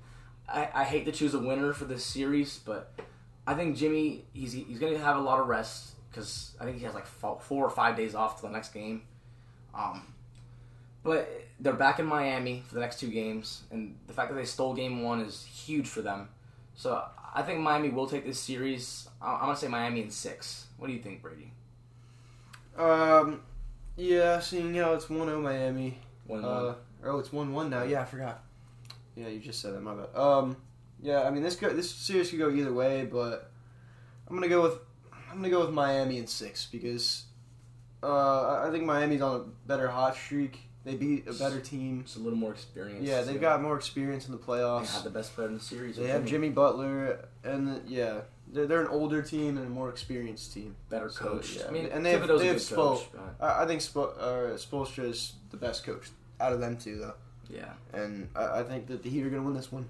I, 0.48 0.70
I 0.74 0.84
hate 0.86 1.06
to 1.06 1.12
choose 1.12 1.34
a 1.34 1.40
winner 1.40 1.74
for 1.74 1.86
this 1.86 2.04
series, 2.04 2.60
but 2.60 2.94
I 3.48 3.54
think 3.54 3.78
Jimmy 3.78 4.26
he's 4.34 4.54
he's 4.54 4.80
gonna 4.80 4.98
have 4.98 5.18
a 5.18 5.22
lot 5.22 5.40
of 5.40 5.48
rest 5.48 5.94
because 6.10 6.56
I 6.60 6.66
think 6.66 6.78
he 6.78 6.86
has 6.86 6.94
like 6.94 7.06
four 7.06 7.66
or 7.66 7.70
five 7.70 7.96
days 7.96 8.16
off 8.16 8.38
to 8.38 8.48
the 8.48 8.52
next 8.52 8.74
game. 8.74 9.04
Um, 9.74 10.14
but 11.04 11.30
they're 11.60 11.74
back 11.74 12.00
in 12.00 12.06
Miami 12.06 12.64
for 12.68 12.76
the 12.76 12.82
next 12.82 13.00
two 13.00 13.10
games, 13.10 13.64
and 13.72 13.96
the 14.08 14.14
fact 14.14 14.30
that 14.30 14.36
they 14.36 14.46
stole 14.46 14.74
game 14.74 15.04
one 15.04 15.22
is 15.22 15.44
huge 15.44 15.88
for 15.88 16.02
them. 16.02 16.30
So 16.76 17.04
I 17.34 17.42
think 17.42 17.60
Miami 17.60 17.90
will 17.90 18.08
take 18.08 18.26
this 18.26 18.40
series. 18.40 19.08
I'm 19.22 19.40
gonna 19.42 19.56
say 19.56 19.68
Miami 19.68 20.02
in 20.02 20.10
six. 20.10 20.68
What 20.78 20.88
do 20.88 20.94
you 20.94 21.00
think, 21.02 21.22
Brady? 21.22 21.52
Um, 22.78 23.42
Yeah, 23.98 24.40
seeing 24.40 24.74
how 24.76 24.94
it's 24.94 25.06
1-0 25.06 25.42
Miami. 25.42 26.00
One 26.28 26.44
Uh, 26.44 26.76
oh, 27.06 27.20
it's 27.20 27.30
1-1 27.30 27.70
now. 27.70 27.84
Yeah, 27.84 28.02
I 28.02 28.06
forgot. 28.06 28.44
Yeah, 29.16 29.30
you 29.30 29.40
just 29.40 29.62
said 29.62 29.74
that. 29.74 29.82
My 29.82 29.94
bad. 29.94 30.14
Um, 30.16 30.58
yeah, 31.06 31.22
I 31.22 31.30
mean 31.30 31.44
this 31.44 31.56
go, 31.56 31.70
this 31.70 31.90
series 31.92 32.30
could 32.32 32.40
go 32.40 32.50
either 32.50 32.74
way, 32.74 33.06
but 33.06 33.52
I'm 34.28 34.36
gonna 34.36 34.48
go 34.48 34.64
with 34.64 34.80
I'm 35.30 35.38
gonna 35.38 35.50
go 35.50 35.60
with 35.62 35.70
Miami 35.74 36.18
in 36.18 36.26
six 36.28 36.66
because 36.66 37.26
uh, 38.02 38.64
I- 38.68 38.72
think 38.72 38.86
Miami's 38.86 39.22
on 39.22 39.36
a 39.36 39.68
better 39.68 39.88
hot 39.88 40.16
streak. 40.16 40.60
They 40.84 40.96
beat 40.96 41.28
a 41.28 41.34
better 41.34 41.60
team. 41.60 42.02
It's 42.02 42.16
a 42.16 42.20
little 42.20 42.38
more 42.38 42.52
experience. 42.52 43.04
Yeah, 43.04 43.22
they've 43.22 43.42
got 43.42 43.62
more 43.62 43.76
experience 43.76 44.28
in 44.28 44.32
the 44.34 44.38
playoffs. 44.38 44.88
They 44.88 44.94
have 44.94 45.04
the 45.04 45.10
best 45.10 45.36
player 45.36 45.48
in 45.48 45.56
the 45.56 45.60
series. 45.60 45.96
They 45.98 46.08
have 46.08 46.26
Jimmy 46.26 46.50
Butler, 46.50 47.28
and 47.44 47.82
yeah, 47.88 48.22
they're, 48.48 48.68
they're 48.68 48.82
an 48.82 48.88
older 48.90 49.24
team 49.24 49.58
and 49.58 49.66
a 49.66 49.70
more 49.70 49.90
experienced 49.90 50.54
team. 50.54 50.76
better 50.90 51.10
so, 51.10 51.26
coach. 51.26 51.56
yeah. 51.58 51.68
I 51.68 51.72
mean, 51.72 51.88
And 51.88 52.06
they 52.06 52.12
have- 52.12 52.28
they 52.28 52.48
have 52.48 52.70
good 52.70 53.00
I, 53.42 53.64
I 53.64 53.66
think 53.66 53.82
Spo, 53.82 54.16
uh, 54.20 54.58
Spoelstra 54.58 55.06
is 55.06 55.34
the 55.50 55.58
best 55.58 55.84
coach 55.84 56.10
out 56.40 56.54
of 56.54 56.60
them 56.60 56.78
two, 56.78 56.98
though, 56.98 57.16
yeah, 57.50 57.74
and 57.94 58.30
I, 58.36 58.60
I 58.60 58.64
think 58.64 58.86
that 58.88 59.02
the 59.02 59.10
Heat 59.10 59.26
are 59.26 59.30
gonna 59.30 59.42
win 59.44 59.56
this 59.56 59.72
one. 59.72 59.90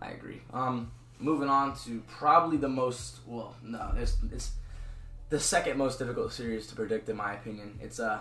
I 0.00 0.10
agree. 0.10 0.40
Um, 0.52 0.90
moving 1.18 1.48
on 1.48 1.76
to 1.84 2.02
probably 2.08 2.56
the 2.56 2.68
most 2.68 3.18
well, 3.26 3.54
no, 3.62 3.92
it's 3.96 4.16
it's 4.32 4.52
the 5.30 5.40
second 5.40 5.76
most 5.76 5.98
difficult 5.98 6.32
series 6.32 6.66
to 6.68 6.74
predict 6.76 7.08
in 7.08 7.16
my 7.16 7.34
opinion. 7.34 7.78
It's 7.82 7.98
uh 8.00 8.20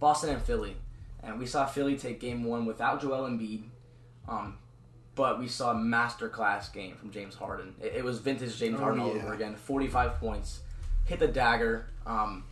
Boston 0.00 0.30
and 0.30 0.42
Philly, 0.42 0.76
and 1.22 1.38
we 1.38 1.46
saw 1.46 1.64
Philly 1.66 1.96
take 1.96 2.20
Game 2.20 2.44
One 2.44 2.66
without 2.66 3.00
Joel 3.00 3.28
Embiid, 3.28 3.62
um, 4.28 4.58
but 5.14 5.38
we 5.38 5.48
saw 5.48 5.70
a 5.70 5.74
masterclass 5.74 6.70
game 6.72 6.94
from 6.96 7.10
James 7.10 7.34
Harden. 7.34 7.74
It, 7.80 7.94
it 7.96 8.04
was 8.04 8.18
vintage 8.18 8.58
James 8.58 8.76
Oh, 8.78 8.82
Harden 8.82 9.00
all 9.00 9.14
yeah. 9.16 9.22
over 9.22 9.32
again. 9.32 9.54
Forty-five 9.56 10.16
points, 10.16 10.60
hit 11.06 11.18
the 11.20 11.28
dagger. 11.28 11.86
Um, 12.04 12.44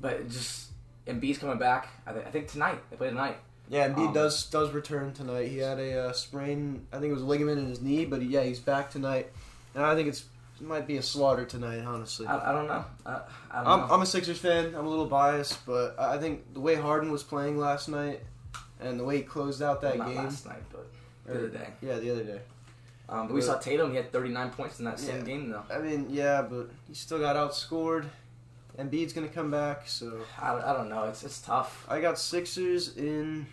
but 0.00 0.28
just 0.28 0.70
Embiid's 1.06 1.38
coming 1.38 1.58
back. 1.58 1.88
I, 2.06 2.12
th- 2.12 2.26
I 2.26 2.30
think 2.30 2.48
tonight 2.48 2.78
they 2.90 2.96
play 2.96 3.08
tonight. 3.08 3.36
Yeah, 3.68 3.88
Embiid 3.88 4.08
Um, 4.08 4.12
does 4.14 4.46
does 4.46 4.70
return 4.72 5.12
tonight. 5.12 5.48
He 5.48 5.58
had 5.58 5.78
a 5.78 6.08
uh, 6.08 6.12
sprain, 6.12 6.86
I 6.92 6.98
think 6.98 7.10
it 7.10 7.14
was 7.14 7.22
a 7.22 7.26
ligament 7.26 7.58
in 7.58 7.68
his 7.68 7.80
knee, 7.80 8.04
but 8.04 8.22
yeah, 8.22 8.42
he's 8.44 8.60
back 8.60 8.90
tonight, 8.90 9.30
and 9.74 9.84
I 9.84 9.94
think 9.94 10.08
it's 10.08 10.24
it 10.60 10.66
might 10.66 10.86
be 10.86 10.96
a 10.96 11.02
slaughter 11.02 11.44
tonight, 11.44 11.80
honestly. 11.84 12.26
I, 12.26 12.50
I 12.50 12.52
don't 12.52 12.66
know. 12.66 12.84
I, 13.04 13.10
I 13.50 13.58
don't 13.58 13.66
I'm, 13.66 13.80
know. 13.80 13.86
I'm 13.94 14.02
a 14.02 14.06
Sixers 14.06 14.38
fan. 14.38 14.74
I'm 14.74 14.86
a 14.86 14.88
little 14.88 15.04
biased, 15.06 15.66
but 15.66 15.98
I 16.00 16.16
think 16.16 16.54
the 16.54 16.60
way 16.60 16.76
Harden 16.76 17.10
was 17.12 17.22
playing 17.22 17.58
last 17.58 17.88
night 17.88 18.20
and 18.80 18.98
the 18.98 19.04
way 19.04 19.18
he 19.18 19.22
closed 19.22 19.60
out 19.60 19.80
that 19.82 19.98
Not 19.98 20.08
game. 20.08 20.16
last 20.16 20.46
night, 20.46 20.62
but 20.72 20.86
the 21.26 21.32
or- 21.32 21.38
other 21.38 21.48
day. 21.48 21.68
Yeah, 21.82 21.98
the 21.98 22.10
other 22.10 22.24
day. 22.24 22.40
Um, 23.08 23.26
but 23.26 23.34
we 23.34 23.40
But- 23.40 23.46
saw 23.46 23.58
Tatum. 23.58 23.90
He 23.90 23.96
had 23.96 24.10
39 24.12 24.50
points 24.50 24.78
in 24.78 24.86
that 24.86 24.98
same 24.98 25.18
Yeah. 25.18 25.24
game, 25.24 25.50
though. 25.50 25.62
I 25.70 25.78
mean, 25.78 26.06
yeah, 26.10 26.40
but 26.42 26.70
he 26.88 26.94
still 26.94 27.18
got 27.18 27.36
outscored. 27.36 28.06
Embiid's 28.78 29.12
gonna 29.12 29.28
come 29.28 29.50
back, 29.50 29.86
so 29.88 30.20
I, 30.40 30.54
I 30.54 30.72
don't 30.72 30.88
know. 30.88 31.04
It's 31.04 31.22
it's 31.22 31.40
tough. 31.40 31.84
I 31.88 32.00
got 32.00 32.18
Sixers 32.18 32.96
in 32.96 33.46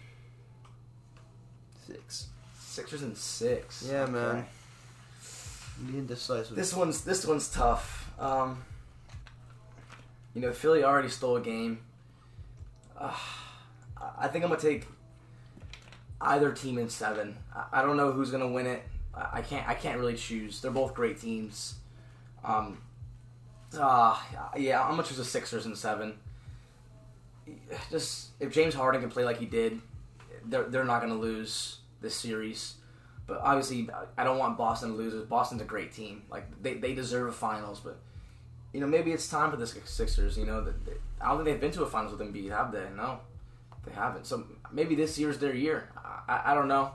six. 1.88 2.28
Sixers 2.60 3.04
and 3.04 3.18
six. 3.18 3.88
Yeah, 3.90 4.06
man. 4.06 4.46
The 5.86 5.98
indecisive. 5.98 6.56
This 6.56 6.74
one's 6.74 7.04
this 7.04 7.26
one's 7.26 7.50
tough. 7.50 8.12
Um, 8.20 8.64
you 10.34 10.42
know, 10.42 10.52
Philly 10.52 10.84
already 10.84 11.10
stole 11.10 11.38
a 11.38 11.42
game. 11.42 11.80
Uh, 12.98 13.16
I- 14.20 14.28
think 14.28 14.44
I'm 14.44 14.50
gonna 14.50 14.62
take 14.62 14.88
either 16.22 16.52
team 16.52 16.78
in 16.78 16.90
seven. 16.90 17.38
I, 17.72 17.82
don't 17.82 17.98
know 17.98 18.12
who's 18.12 18.32
gonna 18.32 18.48
win 18.48 18.66
it. 18.66 18.84
I, 19.14 19.40
I 19.40 19.42
can't. 19.42 19.68
I 19.68 19.74
can't 19.74 20.00
really 20.00 20.16
choose. 20.16 20.62
They're 20.62 20.72
both 20.72 20.94
great 20.94 21.20
teams. 21.20 21.76
Um, 22.44 22.78
uh, 23.78 24.20
yeah, 24.58 24.84
I'm 24.84 24.92
gonna 24.92 25.04
choose 25.04 25.18
the 25.18 25.26
Sixers 25.26 25.66
in 25.66 25.76
seven. 25.76 26.16
Just 27.92 28.30
if 28.40 28.52
James 28.52 28.74
Harden 28.74 29.02
can 29.02 29.10
play 29.10 29.24
like 29.24 29.38
he 29.38 29.46
did, 29.46 29.82
they're 30.46 30.64
they're 30.64 30.84
not 30.84 31.02
gonna 31.02 31.16
lose 31.16 31.80
this 32.02 32.16
series. 32.16 32.76
But 33.26 33.40
obviously, 33.42 33.90
I 34.18 34.24
don't 34.24 34.38
want 34.38 34.58
Boston 34.58 34.90
to 34.90 34.96
lose. 34.96 35.14
Boston's 35.28 35.62
a 35.62 35.66
great 35.66 35.94
team. 35.94 36.24
Like 36.30 36.62
they, 36.62 36.74
they 36.74 36.94
deserve 36.94 37.30
a 37.30 37.32
finals. 37.32 37.80
But 37.80 37.98
you 38.74 38.82
know, 38.82 38.88
maybe 38.88 39.12
it's 39.12 39.30
time 39.30 39.50
for 39.52 39.58
the 39.58 39.68
Sixers. 39.68 40.38
You 40.38 40.46
know, 40.46 40.62
that 40.62 40.86
that- 40.86 41.02
I 41.22 41.30
don't 41.30 41.38
think 41.38 41.46
they've 41.46 41.62
been 41.62 41.72
to 41.72 41.84
a 41.84 41.90
finals 41.90 42.18
with 42.18 42.28
Embiid, 42.28 42.50
have 42.50 42.74
they? 42.74 42.84
No, 42.98 43.20
they 43.86 43.94
haven't. 43.94 44.26
So 44.26 44.44
maybe 44.74 44.94
this 44.94 45.18
year's 45.18 45.38
their 45.38 45.56
year. 45.56 45.90
I, 46.28 46.42
I, 46.48 46.54
don't 46.54 46.68
know. 46.68 46.92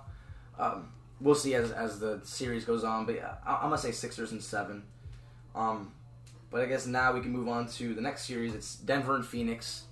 Um, 0.59 0.93
we'll 1.19 1.35
see 1.35 1.55
as 1.55 1.71
as 1.71 1.99
the 1.99 2.21
series 2.25 2.67
goes 2.67 2.85
on. 2.85 3.07
But 3.07 3.15
yeah, 3.15 3.37
I, 3.47 3.55
I'm 3.55 3.63
gonna 3.63 3.79
say 3.79 3.93
Sixers 3.93 4.33
and 4.33 4.43
seven. 4.43 4.83
Um, 5.55 5.93
but 6.51 6.61
I 6.61 6.67
guess 6.67 6.87
now 6.87 7.13
we 7.13 7.21
can 7.21 7.31
move 7.31 7.49
on 7.49 7.69
to 7.69 7.95
the 7.95 8.01
next 8.03 8.27
series. 8.27 8.55
It's 8.55 8.77
Denver 8.77 9.15
and 9.15 9.25
Phoenix. 9.25 9.85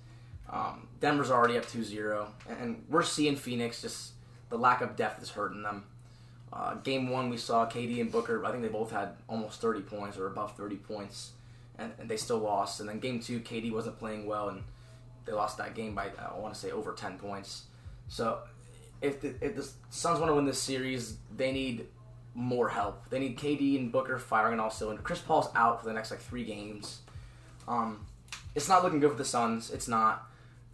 Um, 0.49 0.87
Denver's 0.99 1.29
already 1.29 1.57
up 1.57 1.65
2-0, 1.65 2.27
and 2.49 2.83
we're 2.89 3.03
seeing 3.03 3.35
Phoenix 3.35 3.81
just 3.81 4.13
the 4.49 4.57
lack 4.57 4.81
of 4.81 4.95
depth 4.95 5.21
is 5.21 5.29
hurting 5.29 5.61
them. 5.61 5.83
Uh, 6.51 6.75
game 6.75 7.09
one, 7.09 7.29
we 7.29 7.37
saw 7.37 7.65
KD 7.65 7.99
and 7.99 8.11
Booker. 8.11 8.43
I 8.45 8.51
think 8.51 8.63
they 8.63 8.69
both 8.69 8.91
had 8.91 9.09
almost 9.27 9.59
30 9.59 9.81
points 9.81 10.17
or 10.17 10.27
above 10.27 10.55
30 10.55 10.77
points, 10.77 11.31
and, 11.77 11.91
and 11.99 12.09
they 12.09 12.15
still 12.17 12.39
lost. 12.39 12.79
And 12.79 12.87
then 12.87 12.99
game 12.99 13.19
two, 13.19 13.41
KD 13.41 13.71
wasn't 13.71 13.99
playing 13.99 14.25
well, 14.25 14.49
and 14.49 14.63
they 15.25 15.33
lost 15.33 15.57
that 15.57 15.75
game 15.75 15.93
by 15.93 16.09
I 16.17 16.39
want 16.39 16.53
to 16.53 16.59
say 16.59 16.71
over 16.71 16.93
10 16.93 17.17
points. 17.19 17.63
So 18.07 18.39
if 19.01 19.21
the, 19.21 19.35
if 19.41 19.55
the 19.55 19.69
Suns 19.89 20.19
want 20.19 20.31
to 20.31 20.35
win 20.35 20.45
this 20.45 20.61
series, 20.61 21.17
they 21.35 21.51
need 21.51 21.87
more 22.33 22.69
help. 22.69 23.09
They 23.09 23.19
need 23.19 23.37
KD 23.37 23.77
and 23.77 23.91
Booker 23.91 24.17
firing 24.17 24.59
all 24.59 24.69
cylinders. 24.69 25.03
Chris 25.03 25.19
Paul's 25.19 25.49
out 25.55 25.81
for 25.81 25.87
the 25.87 25.93
next 25.93 26.11
like 26.11 26.21
three 26.21 26.45
games. 26.45 26.99
Um, 27.67 28.05
it's 28.55 28.69
not 28.69 28.83
looking 28.83 28.99
good 28.99 29.11
for 29.11 29.17
the 29.17 29.25
Suns. 29.25 29.69
It's 29.69 29.87
not. 29.87 30.29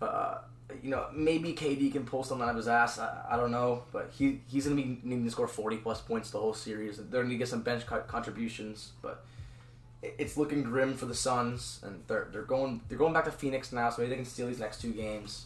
Uh, 0.10 0.42
you 0.82 0.90
know, 0.90 1.06
maybe 1.14 1.54
KD 1.54 1.92
can 1.92 2.04
pull 2.06 2.24
something 2.24 2.44
out 2.46 2.52
of 2.52 2.56
his 2.58 2.68
ass. 2.68 2.98
I, 2.98 3.26
I 3.32 3.38
don't 3.38 3.52
know, 3.52 3.84
but 3.92 4.10
he 4.18 4.42
he's 4.48 4.64
gonna 4.64 4.76
be 4.76 5.00
needing 5.04 5.24
to 5.26 5.32
score 5.32 5.48
forty 5.48 5.78
plus 5.78 6.02
points 6.02 6.32
the 6.32 6.40
whole 6.40 6.54
series. 6.54 6.98
They're 6.98 7.22
gonna 7.24 7.36
get 7.36 7.48
some 7.48 7.62
bench 7.62 7.86
co- 7.86 8.02
contributions, 8.02 8.92
but 9.02 9.24
it- 10.02 10.16
it's 10.18 10.36
looking 10.38 10.64
grim 10.64 10.96
for 10.96 11.06
the 11.06 11.14
Suns, 11.14 11.80
and 11.84 12.04
they're 12.08 12.28
they're 12.32 12.42
going 12.44 12.82
they're 12.90 12.98
going 12.98 13.14
back 13.14 13.26
to 13.26 13.32
Phoenix 13.32 13.72
now, 13.72 13.90
so 13.90 14.02
maybe 14.02 14.10
they 14.12 14.16
can 14.16 14.26
steal 14.26 14.48
these 14.48 14.60
next 14.60 14.82
two 14.82 14.94
games. 14.94 15.46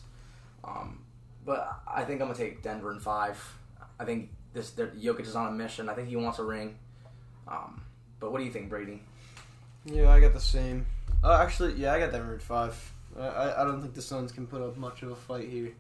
Um, 0.64 1.04
but 1.46 1.78
I 1.88 2.04
think 2.04 2.22
I'm 2.22 2.28
gonna 2.28 2.38
take 2.40 2.62
Denver 2.64 2.92
in 2.94 3.00
five. 3.00 3.38
I 4.00 4.06
think 4.06 4.30
this 4.54 4.72
Jokic 4.72 5.22
is 5.22 5.36
on 5.36 5.48
a 5.48 5.52
mission. 5.52 5.90
I 5.90 5.94
think 5.94 6.08
he 6.08 6.16
wants 6.16 6.40
a 6.40 6.44
ring. 6.44 6.78
Um, 7.48 7.82
but 8.20 8.32
what 8.32 8.38
do 8.40 8.46
you 8.46 8.52
think, 8.52 8.70
Brady? 8.70 9.02
Yeah, 9.86 10.10
I 10.12 10.20
got 10.20 10.34
the 10.34 10.40
same. 10.40 10.86
Uh, 11.24 11.40
actually, 11.42 11.74
yeah, 11.74 11.94
I 11.94 12.00
got 12.00 12.12
Denver 12.12 12.36
at 12.36 12.42
five. 12.42 12.94
I, 13.20 13.62
I 13.62 13.64
don't 13.64 13.82
think 13.82 13.94
the 13.94 14.02
Suns 14.02 14.32
can 14.32 14.46
put 14.48 14.62
up 14.62 14.78
much 14.78 15.02
of 15.04 15.12
a 15.12 15.16
fight 15.16 15.50
here. 15.50 15.72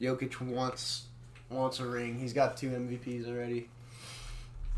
Jokic 0.00 0.40
wants 0.40 1.06
wants 1.48 1.80
a 1.80 1.86
ring. 1.86 2.18
He's 2.18 2.32
got 2.32 2.56
two 2.56 2.68
MVPs 2.70 3.28
already, 3.28 3.68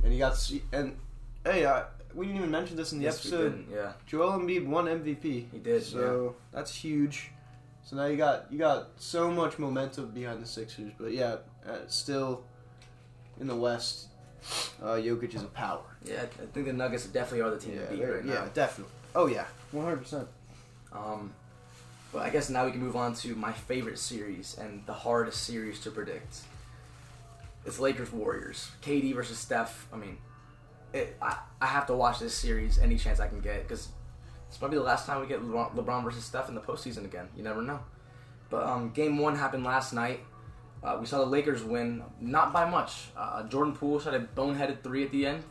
and 0.05 0.13
he 0.13 0.19
got 0.19 0.37
and 0.73 0.97
hey, 1.45 1.67
I, 1.67 1.85
we 2.15 2.27
didn't 2.27 2.39
even 2.39 2.51
mention 2.51 2.77
this 2.77 2.93
in 2.93 2.99
the 2.99 3.05
Yes, 3.05 3.25
we 3.25 3.31
episode. 3.33 3.51
didn't, 3.67 3.71
Yeah, 3.75 3.93
Joel 4.07 4.39
Embiid 4.39 4.67
won 4.67 4.87
MVP. 4.87 5.23
he 5.51 5.59
did. 5.63 5.83
So 5.83 6.37
that's 6.53 6.75
huge. 6.75 7.31
So 7.85 7.97
now 7.97 8.05
you 8.07 8.17
got 8.17 8.53
you 8.53 8.59
got 8.59 8.89
so 8.97 9.31
much 9.31 9.59
momentum 9.59 10.11
behind 10.11 10.43
the 10.43 10.47
Sixers, 10.47 10.93
but 10.99 11.13
yeah, 11.13 11.37
uh, 11.67 11.79
still 11.87 12.45
in 13.41 13.47
the 13.47 13.57
West, 13.57 14.09
uh, 14.83 14.97
Jokic 14.97 15.35
is 15.35 15.43
a 15.43 15.47
power. 15.47 15.81
yeah, 16.05 16.15
yeah. 16.17 16.23
I 16.43 16.47
think 16.53 16.67
the 16.67 16.73
Nuggets 16.75 17.07
definitely 17.07 17.41
are 17.43 17.51
the 17.51 17.59
team 17.59 17.75
Yeah, 17.77 17.87
to 17.87 17.97
beat 17.97 18.05
right 18.05 18.25
yeah, 18.25 18.35
now. 18.35 18.41
Yeah, 18.43 18.49
definitely. 18.53 18.93
Oh 19.15 19.27
yeah, 19.27 19.47
one 19.73 19.85
hundred 19.87 20.03
percent. 20.03 20.29
Um, 20.93 21.33
but 22.13 22.23
I 22.23 22.31
guess 22.31 22.49
now 22.49 22.65
we 22.65 22.73
can 22.73 22.81
move 22.81 22.97
on 22.97 23.15
to 23.17 23.35
my 23.35 23.53
favorite 23.53 23.99
series 23.99 24.57
and 24.59 24.85
the 24.87 24.93
hardest 24.93 25.45
series 25.45 25.81
to 25.81 25.91
predict. 25.91 26.41
It's 27.67 27.79
Lakers 27.79 28.13
Warriors. 28.13 28.71
KD 28.83 29.15
versus 29.15 29.39
Steph. 29.39 29.87
I 29.93 29.97
mean, 29.97 30.19
it, 30.93 31.17
I, 31.21 31.37
I 31.61 31.67
have 31.67 31.87
to 31.87 31.95
watch 31.95 32.19
this 32.19 32.35
series 32.35 32.79
any 32.79 32.97
chance 32.97 33.21
I 33.21 33.29
can 33.29 33.41
get 33.41 33.67
because 33.67 33.89
it's 34.49 34.57
probably 34.57 34.79
the 34.79 34.85
last 34.85 35.07
time 35.07 35.21
we 35.21 35.27
get 35.27 35.43
LeBron, 35.43 35.75
LeBron 35.75 36.05
versus 36.05 36.25
Steph 36.25 36.49
in 36.49 36.55
the 36.55 36.61
postseason 36.61 37.05
again. 37.05 37.29
You 37.37 37.43
never 37.43 37.61
know. 37.61 37.81
But 38.51 38.65
um, 38.65 38.91
game 38.91 39.19
one 39.19 39.37
happened 39.37 39.65
last 39.65 39.93
night. 39.93 40.21
Uh, 40.83 40.97
we 41.01 41.07
saw 41.07 41.19
the 41.19 41.27
Lakers 41.27 41.63
win, 41.63 42.03
not 42.21 42.53
by 42.53 42.69
much. 42.69 43.09
Uh, 43.17 43.43
Jordan 43.45 43.75
Poole 43.75 43.99
shot 43.99 44.15
a 44.15 44.21
boneheaded 44.21 44.83
three 44.83 45.05
at 45.05 45.11
the 45.11 45.27
end, 45.27 45.45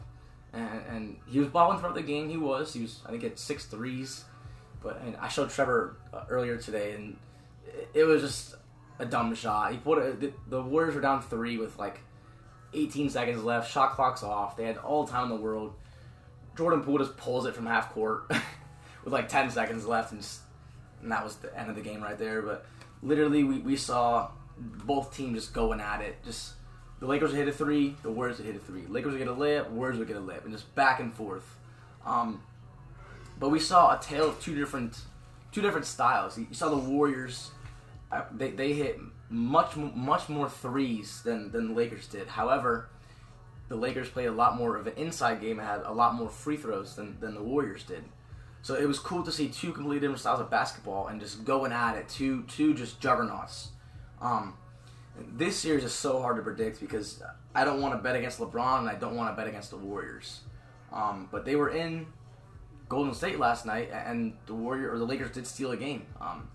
and, 0.53 0.81
and 0.89 1.17
he 1.27 1.39
was 1.39 1.49
balling 1.49 1.77
throughout 1.77 1.95
the 1.95 2.01
game. 2.01 2.29
He 2.29 2.37
was. 2.37 2.73
He 2.73 2.81
was. 2.81 3.01
I 3.05 3.09
think 3.09 3.21
he 3.21 3.27
had 3.27 3.37
six 3.37 3.65
threes. 3.65 4.23
But 4.81 5.01
and 5.01 5.15
I 5.17 5.27
showed 5.27 5.49
Trevor 5.49 5.97
uh, 6.13 6.23
earlier 6.29 6.57
today, 6.57 6.93
and 6.93 7.17
it, 7.65 7.89
it 7.93 8.03
was 8.03 8.21
just 8.21 8.55
a 8.99 9.05
dumb 9.05 9.33
shot. 9.35 9.71
He 9.71 9.77
put 9.77 9.99
it, 9.99 10.19
the, 10.19 10.33
the 10.47 10.61
Warriors 10.61 10.95
were 10.95 11.01
down 11.01 11.21
three 11.21 11.57
with 11.57 11.77
like 11.77 11.99
18 12.73 13.09
seconds 13.09 13.43
left. 13.43 13.71
Shot 13.71 13.93
clock's 13.93 14.23
off. 14.23 14.57
They 14.57 14.65
had 14.65 14.77
all 14.77 15.05
the 15.05 15.11
time 15.11 15.23
in 15.23 15.29
the 15.29 15.41
world. 15.41 15.73
Jordan 16.55 16.81
Poole 16.81 16.97
just 16.97 17.17
pulls 17.17 17.45
it 17.45 17.55
from 17.55 17.65
half 17.65 17.93
court 17.93 18.25
with 19.03 19.13
like 19.13 19.29
10 19.29 19.51
seconds 19.51 19.85
left, 19.85 20.11
and, 20.11 20.21
just, 20.21 20.41
and 21.01 21.11
that 21.11 21.23
was 21.23 21.35
the 21.37 21.55
end 21.57 21.69
of 21.69 21.75
the 21.75 21.81
game 21.81 22.01
right 22.01 22.17
there. 22.17 22.41
But 22.41 22.65
literally, 23.03 23.43
we, 23.43 23.59
we 23.59 23.75
saw 23.75 24.31
both 24.57 25.15
teams 25.15 25.39
just 25.39 25.53
going 25.53 25.79
at 25.79 26.01
it. 26.01 26.23
Just 26.25 26.53
the 26.99 27.05
Lakers 27.05 27.31
would 27.31 27.37
hit 27.37 27.47
a 27.47 27.51
three, 27.51 27.95
the 28.01 28.11
Warriors 28.11 28.37
would 28.37 28.47
hit 28.47 28.55
a 28.55 28.59
three. 28.59 28.85
Lakers 28.87 29.13
would 29.13 29.19
get 29.19 29.27
a 29.27 29.35
layup, 29.35 29.69
Warriors 29.69 29.99
would 29.99 30.07
get 30.07 30.17
a 30.17 30.21
layup, 30.21 30.43
and 30.43 30.51
just 30.51 30.73
back 30.73 30.99
and 30.99 31.13
forth. 31.13 31.57
Um, 32.05 32.41
but 33.39 33.49
we 33.49 33.59
saw 33.59 33.97
a 33.97 34.01
tale 34.01 34.29
of 34.29 34.39
two 34.41 34.55
different 34.55 34.97
two 35.51 35.61
different 35.61 35.85
styles. 35.85 36.37
You 36.37 36.47
saw 36.51 36.69
the 36.69 36.77
Warriors; 36.77 37.51
uh, 38.11 38.23
they 38.31 38.51
they 38.51 38.73
hit 38.73 38.99
much 39.29 39.75
much 39.75 40.29
more 40.29 40.49
threes 40.49 41.21
than 41.23 41.51
than 41.51 41.69
the 41.69 41.73
Lakers 41.73 42.07
did. 42.07 42.27
However, 42.27 42.89
the 43.69 43.75
Lakers 43.75 44.09
played 44.09 44.27
a 44.27 44.31
lot 44.31 44.57
more 44.57 44.75
of 44.75 44.87
an 44.87 44.93
inside 44.97 45.41
game 45.41 45.59
and 45.59 45.67
had 45.67 45.81
a 45.83 45.93
lot 45.93 46.15
more 46.15 46.29
free 46.29 46.57
throws 46.57 46.95
than 46.95 47.19
than 47.19 47.35
the 47.35 47.43
Warriors 47.43 47.83
did. 47.83 48.03
So 48.61 48.75
it 48.75 48.85
was 48.85 48.99
cool 48.99 49.23
to 49.23 49.31
see 49.31 49.47
two 49.47 49.71
completely 49.71 49.99
different 49.99 50.19
styles 50.19 50.41
of 50.41 50.49
basketball 50.49 51.07
and 51.07 51.21
just 51.21 51.45
going 51.45 51.71
at 51.71 51.95
it, 51.95 52.09
two 52.09 52.43
two 52.43 52.73
just 52.73 52.99
juggernauts. 52.99 53.69
Um, 54.21 54.55
this 55.15 55.55
series 55.57 55.83
is 55.83 55.93
so 55.93 56.21
hard 56.21 56.37
to 56.37 56.43
predict 56.43 56.79
because 56.79 57.21
I 57.55 57.63
don't 57.65 57.81
want 57.81 57.93
to 57.93 57.99
bet 57.99 58.15
against 58.15 58.39
LeBron 58.39 58.79
and 58.79 58.89
I 58.89 58.95
don't 58.95 59.15
want 59.15 59.31
to 59.31 59.39
bet 59.39 59.47
against 59.47 59.69
the 59.69 59.77
Warriors. 59.77 60.41
Um, 60.91 61.27
but 61.31 61.45
they 61.45 61.55
were 61.55 61.69
in 61.69 62.07
Golden 62.89 63.13
State 63.13 63.39
last 63.39 63.65
night, 63.65 63.89
and 63.91 64.33
the 64.45 64.53
Warrior 64.53 64.91
or 64.91 64.97
the 64.97 65.05
Lakers 65.05 65.31
did 65.31 65.45
steal 65.45 65.71
a 65.71 65.77
game. 65.77 66.05
Um, 66.21 66.49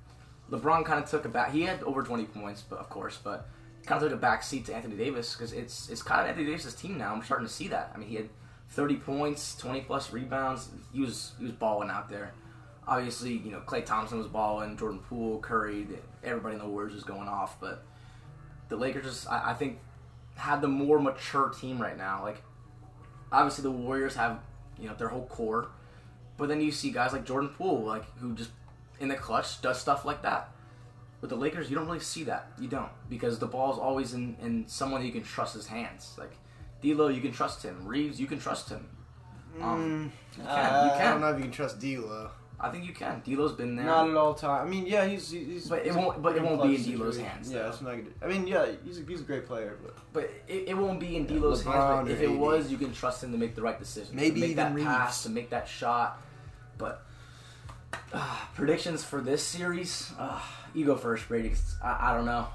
LeBron 0.51 0.85
kind 0.85 1.03
of 1.03 1.11
took 1.11 1.25
a 1.25 1.29
back. 1.29 1.53
He 1.53 1.63
had 1.63 1.83
over 1.83 2.03
20 2.03 2.25
points, 2.25 2.63
but 2.63 2.79
of 2.79 2.89
course, 2.89 3.19
but 3.23 3.49
kind 3.87 4.03
of 4.03 4.09
took 4.09 4.17
a 4.17 4.21
back 4.21 4.43
seat 4.43 4.67
to 4.67 4.75
Anthony 4.75 4.97
Davis 4.97 5.35
because 5.35 5.53
it's 5.53 5.89
it's 5.89 6.03
kind 6.03 6.23
of 6.23 6.29
Anthony 6.29 6.47
Davis's 6.47 6.75
team 6.75 6.99
now. 6.99 7.15
I'm 7.15 7.23
starting 7.23 7.47
to 7.47 7.53
see 7.53 7.69
that. 7.69 7.93
I 7.95 7.99
mean, 7.99 8.09
he 8.09 8.17
had 8.17 8.29
30 8.71 8.97
points, 8.97 9.57
20 9.57 9.83
plus 9.83 10.13
rebounds. 10.13 10.71
He 10.93 11.01
was 11.01 11.33
he 11.39 11.45
was 11.45 11.53
balling 11.53 11.91
out 11.91 12.09
there. 12.09 12.33
Obviously, 12.87 13.33
you 13.33 13.53
know, 13.53 13.61
Klay 13.61 13.85
Thompson 13.85 14.19
was 14.19 14.27
balling, 14.27 14.77
Jordan 14.77 14.99
Poole, 15.01 15.39
Curry, 15.39 15.87
everybody 16.25 16.55
in 16.55 16.61
the 16.61 16.67
Warriors 16.67 16.95
was 16.95 17.05
going 17.05 17.29
off, 17.29 17.61
but 17.61 17.85
the 18.69 18.77
Lakers 18.77 19.05
just 19.05 19.31
I, 19.31 19.51
I 19.51 19.55
think 19.55 19.79
had 20.35 20.61
the 20.61 20.69
more 20.69 20.99
mature 20.99 21.51
team 21.51 21.81
right 21.81 21.97
now. 21.97 22.23
Like 22.23 22.43
obviously 23.31 23.63
the 23.63 23.71
Warriors 23.71 24.15
have, 24.15 24.41
you 24.79 24.89
know, 24.89 24.95
their 24.95 25.09
whole 25.09 25.27
core. 25.27 25.69
But 26.43 26.49
then 26.49 26.61
you 26.61 26.73
see 26.73 26.91
guys 26.91 27.13
like 27.13 27.25
Jordan 27.25 27.51
Poole, 27.51 27.85
like 27.85 28.05
who 28.19 28.35
just 28.35 28.51
in 28.99 29.07
the 29.07 29.15
clutch 29.15 29.63
does 29.63 29.81
stuff 29.81 30.05
like 30.05 30.23
that. 30.23 30.51
With 31.21 31.31
the 31.31 31.37
Lakers, 31.37 31.71
you 31.71 31.77
don't 31.77 31.87
really 31.87 32.01
see 32.01 32.25
that. 32.25 32.51
You 32.59 32.67
don't 32.67 32.91
because 33.09 33.39
the 33.39 33.47
ball's 33.47 33.79
always 33.79 34.13
in, 34.13 34.37
in 34.43 34.65
someone 34.67 35.07
you 35.07 35.13
can 35.13 35.23
trust 35.23 35.55
his 35.55 35.69
hands. 35.69 36.17
Like 36.19 36.33
D'Lo, 36.83 37.07
you 37.07 37.21
can 37.21 37.31
trust 37.31 37.63
him. 37.63 37.87
Reaves, 37.87 38.21
you 38.21 38.27
can 38.27 38.41
trust 38.41 38.69
him. 38.71 38.89
Um, 39.61 40.11
you 40.37 40.43
can. 40.43 40.47
Uh, 40.49 40.91
you 40.97 41.01
I 41.01 41.11
don't 41.13 41.21
know 41.21 41.31
if 41.31 41.37
you 41.37 41.45
can 41.45 41.53
trust 41.53 41.79
D'Lo. 41.79 42.31
I 42.59 42.71
think 42.71 42.87
you 42.87 42.93
can. 42.93 43.23
D'Lo's 43.25 43.53
been 43.53 43.77
there. 43.77 43.87
Not 43.87 44.11
at 44.11 44.17
all 44.17 44.35
time. 44.35 44.67
I 44.67 44.69
mean, 44.69 44.85
yeah, 44.87 45.05
he's 45.07 45.31
he's. 45.31 45.69
But 45.69 45.87
it 45.87 45.95
won't- 45.95 46.23
but 46.23 46.35
it 46.35 46.43
won't 46.43 46.61
be 46.65 46.75
in 46.75 46.97
D'Lo's 46.99 47.19
hands, 47.19 47.53
Yeah, 47.53 47.63
that's 47.63 47.81
not 47.83 47.95
good. 47.95 48.15
I 48.21 48.27
mean, 48.27 48.49
yeah, 48.49 48.67
he's 48.85 48.99
a, 48.99 49.05
he's 49.05 49.21
a 49.21 49.25
great 49.25 49.47
player, 49.47 49.79
but 49.81 49.95
But 50.13 50.25
it, 50.49 50.71
it 50.71 50.77
won't 50.77 50.99
be 50.99 51.15
in 51.15 51.25
D'Lo's 51.27 51.63
hands. 51.63 51.77
LeBron 51.77 52.03
But 52.03 52.11
if 52.11 52.21
it 52.21 52.31
AD. 52.31 52.37
was, 52.37 52.69
you 52.73 52.79
can 52.79 52.93
trust 52.93 53.23
him 53.23 53.31
to 53.31 53.39
make 53.39 53.55
the 53.55 53.63
right 53.63 53.79
decision. 53.79 54.17
Maybe 54.17 54.35
to 54.35 54.41
make 54.41 54.51
even 54.59 54.75
that 54.77 54.85
pass, 54.85 55.23
to 55.23 55.29
make 55.31 55.51
that 55.51 55.69
shot. 55.69 56.21
But 56.83 57.05
uh, 58.13 58.37
predictions 58.57 59.05
for 59.05 59.21
this 59.21 59.43
series, 59.43 60.11
uh, 60.19 60.41
you 60.75 60.85
go 60.85 60.97
first, 60.97 61.29
Brady. 61.29 61.51
'cause 61.51 61.77
I, 61.83 62.11
I 62.11 62.15
don't 62.17 62.27
know. 62.27 62.49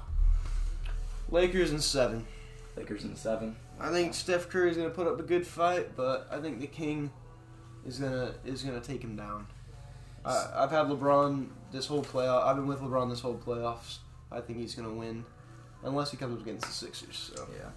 Lakers 1.30 1.72
in 1.72 1.80
seven. 1.80 2.26
Lakers 2.76 3.04
in 3.04 3.16
seven. 3.16 3.56
I 3.80 3.88
think 3.90 4.12
Steph 4.14 4.48
Curry 4.50 4.70
is 4.70 4.76
gonna 4.76 4.90
put 4.90 5.06
up 5.06 5.18
a 5.18 5.22
good 5.22 5.46
fight, 5.46 5.96
but 5.96 6.28
I 6.30 6.40
think 6.40 6.60
the 6.60 6.66
King 6.66 7.10
is 7.86 7.98
gonna 7.98 8.34
is 8.44 8.62
gonna 8.62 8.80
take 8.80 9.02
him 9.02 9.16
down. 9.16 9.46
I, 10.24 10.46
I've 10.56 10.70
had 10.70 10.86
LeBron 10.88 11.46
this 11.72 11.86
whole 11.86 12.02
playoff. 12.04 12.44
I've 12.44 12.56
been 12.56 12.66
with 12.66 12.80
LeBron 12.80 13.08
this 13.08 13.20
whole 13.20 13.36
playoffs. 13.38 13.98
I 14.30 14.40
think 14.40 14.58
he's 14.58 14.74
gonna 14.74 14.92
win, 14.92 15.24
unless 15.84 16.10
he 16.10 16.16
comes 16.18 16.34
up 16.36 16.42
against 16.42 16.66
the 16.66 16.72
Sixers. 16.72 17.32
So 17.34 17.46
Yeah. 17.56 17.70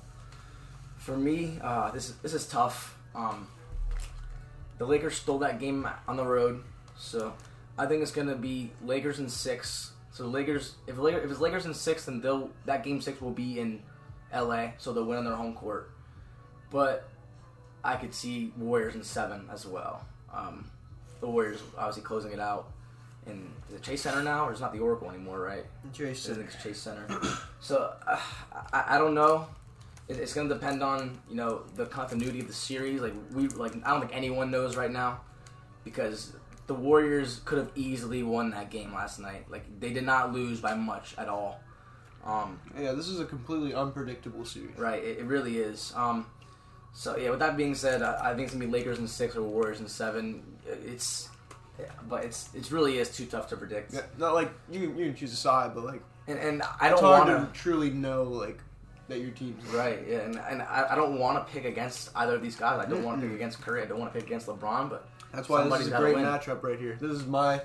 For 0.98 1.16
me, 1.18 1.60
uh, 1.64 1.92
this 1.92 2.10
is 2.10 2.16
this 2.18 2.34
is 2.34 2.46
tough. 2.48 2.98
Um, 3.16 3.48
the 4.82 4.88
Lakers 4.88 5.14
stole 5.14 5.38
that 5.38 5.60
game 5.60 5.88
on 6.08 6.18
the 6.18 6.26
road, 6.26 6.64
so 6.98 7.36
I 7.78 7.86
think 7.86 8.02
it's 8.02 8.10
gonna 8.10 8.34
be 8.34 8.72
Lakers 8.84 9.20
in 9.20 9.30
six. 9.30 9.92
So 10.10 10.26
Lakers, 10.26 10.74
if 10.88 10.98
Lakers, 10.98 11.24
if 11.24 11.30
it's 11.30 11.40
Lakers 11.40 11.68
in 11.68 11.76
six, 11.76 12.06
then 12.06 12.20
they'll 12.20 12.50
that 12.66 12.84
game 12.84 13.00
six 13.00 13.22
will 13.22 13.30
be 13.30 13.60
in 13.60 13.84
L.A. 14.32 14.74
So 14.80 14.92
they'll 14.92 15.04
win 15.06 15.20
on 15.20 15.26
their 15.26 15.36
home 15.36 15.54
court. 15.54 15.92
But 16.72 17.08
I 17.84 17.96
could 17.96 18.12
see 18.12 18.54
Warriors 18.58 18.96
in 18.96 19.04
seven 19.04 19.48
as 19.54 19.68
well. 19.68 20.04
Um, 20.34 20.72
the 21.20 21.28
Warriors 21.28 21.62
obviously 21.78 22.02
closing 22.02 22.32
it 22.32 22.40
out 22.40 22.72
in 23.28 23.52
the 23.70 23.78
Chase 23.78 24.02
Center 24.02 24.24
now, 24.24 24.48
or 24.48 24.52
it's 24.52 24.62
not 24.62 24.74
the 24.74 24.80
Oracle 24.80 25.12
anymore, 25.12 25.42
right? 25.42 25.66
Think 26.38 26.48
it's 26.56 26.64
Chase 26.64 26.80
Center. 26.80 27.06
so 27.60 27.94
uh, 28.08 28.20
I, 28.74 28.96
I 28.96 28.98
don't 28.98 29.14
know. 29.14 29.48
It, 30.12 30.20
it's 30.20 30.34
going 30.34 30.48
to 30.50 30.54
depend 30.54 30.84
on 30.84 31.20
you 31.30 31.36
know 31.36 31.64
the 31.76 31.86
continuity 31.86 32.42
of 32.42 32.48
the 32.48 32.54
series. 32.54 33.02
Like 33.02 33.14
we 33.34 33.48
like 33.48 33.74
I 33.86 33.92
don't 33.92 34.02
think 34.02 34.16
anyone 34.16 34.52
knows 34.52 34.76
right 34.76 34.92
now 34.92 35.22
because 35.84 36.34
the 36.68 36.74
Warriors 36.74 37.42
could 37.46 37.58
have 37.58 37.72
easily 37.76 38.24
won 38.24 38.52
that 38.52 38.70
game 38.70 38.94
last 38.94 39.20
night. 39.20 39.50
Like 39.50 39.80
they 39.80 39.92
did 39.92 40.06
not 40.06 40.34
lose 40.34 40.60
by 40.60 40.74
much 40.74 41.16
at 41.18 41.28
all. 41.28 41.60
Um, 42.24 42.60
yeah, 42.80 42.92
this 42.92 43.08
is 43.08 43.20
a 43.20 43.26
completely 43.26 43.74
unpredictable 43.74 44.46
series. 44.46 44.78
right, 44.78 45.04
it, 45.04 45.20
it 45.20 45.26
really 45.26 45.58
is. 45.58 45.92
Um, 45.96 46.28
so 46.94 47.18
yeah, 47.18 47.32
with 47.32 47.40
that 47.40 47.58
being 47.58 47.74
said, 47.74 48.04
I, 48.04 48.32
I 48.32 48.36
think 48.36 48.44
it's 48.44 48.54
gonna 48.54 48.66
be 48.66 48.72
Lakers 48.72 49.00
in 49.00 49.08
six 49.08 49.36
or 49.36 49.42
Warriors 49.44 49.80
in 49.80 49.88
seven. 49.88 50.44
It's 50.66 51.30
yeah, 51.80 51.86
but 52.08 52.24
it's 52.26 52.54
it 52.54 52.70
really 52.72 53.00
is 53.00 53.10
too 53.16 53.26
tough 53.26 53.48
to 53.50 53.58
predict. 53.58 53.94
Yeah, 53.94 54.02
not 54.18 54.34
like 54.34 54.52
you 54.70 54.82
can, 54.82 54.98
you 54.98 55.06
can 55.06 55.16
choose 55.16 55.34
a 55.34 55.38
side, 55.38 55.74
but 55.74 55.84
like 55.84 56.04
And 56.28 56.38
and 56.38 56.62
I 56.80 56.90
don't 56.90 57.02
want 57.02 57.28
to 57.28 57.60
truly 57.60 57.90
know 57.90 58.24
like 58.24 58.60
that 59.12 59.20
your 59.20 59.32
team's 59.32 59.64
Right, 59.68 60.00
yeah, 60.08 60.20
and, 60.20 60.40
and 60.50 60.62
I, 60.62 60.88
I 60.92 60.96
don't 60.96 61.20
want 61.20 61.46
to 61.46 61.54
pick 61.54 61.66
against 61.66 62.10
either 62.16 62.36
of 62.36 62.42
these 62.42 62.56
guys. 62.56 62.84
I 62.84 62.90
don't 62.90 63.04
want 63.04 63.20
to 63.22 63.28
pick 63.28 63.36
against 63.36 63.62
Curry. 63.62 63.84
I 63.84 63.86
don't 63.86 64.00
want 64.00 64.12
to 64.14 64.18
pick 64.18 64.28
against 64.28 64.48
LeBron. 64.48 64.90
But 64.90 65.08
That's 65.34 65.50
why 65.50 65.68
this 65.68 65.82
is 65.82 65.88
a 65.92 65.98
great 65.98 66.16
win. 66.16 66.24
matchup 66.24 66.64
right 66.64 66.80
here. 66.80 66.98
This 67.00 67.12
is 67.12 67.26
my 67.26 67.62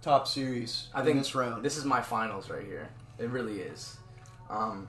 top 0.00 0.28
series 0.28 0.88
I 0.94 1.00
in 1.00 1.06
think 1.06 1.18
this 1.18 1.34
round. 1.34 1.64
this 1.64 1.76
is 1.76 1.84
my 1.84 2.00
finals 2.00 2.48
right 2.48 2.64
here. 2.64 2.88
It 3.18 3.28
really 3.30 3.60
is. 3.60 3.96
Um, 4.48 4.88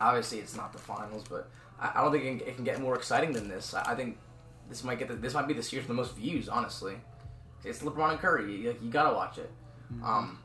obviously, 0.00 0.38
it's 0.38 0.54
not 0.54 0.72
the 0.72 0.78
finals, 0.78 1.24
but 1.28 1.48
I, 1.80 1.92
I 1.96 2.02
don't 2.02 2.12
think 2.12 2.24
it 2.24 2.38
can, 2.38 2.48
it 2.48 2.54
can 2.56 2.64
get 2.64 2.80
more 2.80 2.94
exciting 2.94 3.32
than 3.32 3.48
this. 3.48 3.72
I, 3.72 3.92
I 3.92 3.94
think 3.94 4.18
this 4.68 4.84
might 4.84 4.98
get 4.98 5.08
the, 5.08 5.14
this 5.14 5.32
might 5.32 5.48
be 5.48 5.54
the 5.54 5.62
series 5.62 5.84
with 5.84 5.88
the 5.88 6.00
most 6.02 6.14
views. 6.14 6.48
Honestly, 6.48 6.96
it's 7.64 7.80
LeBron 7.80 8.10
and 8.10 8.18
Curry. 8.20 8.54
You, 8.54 8.76
you 8.82 8.90
gotta 8.90 9.14
watch 9.14 9.38
it. 9.38 9.50
Mm-hmm. 9.92 10.04
Um, 10.04 10.38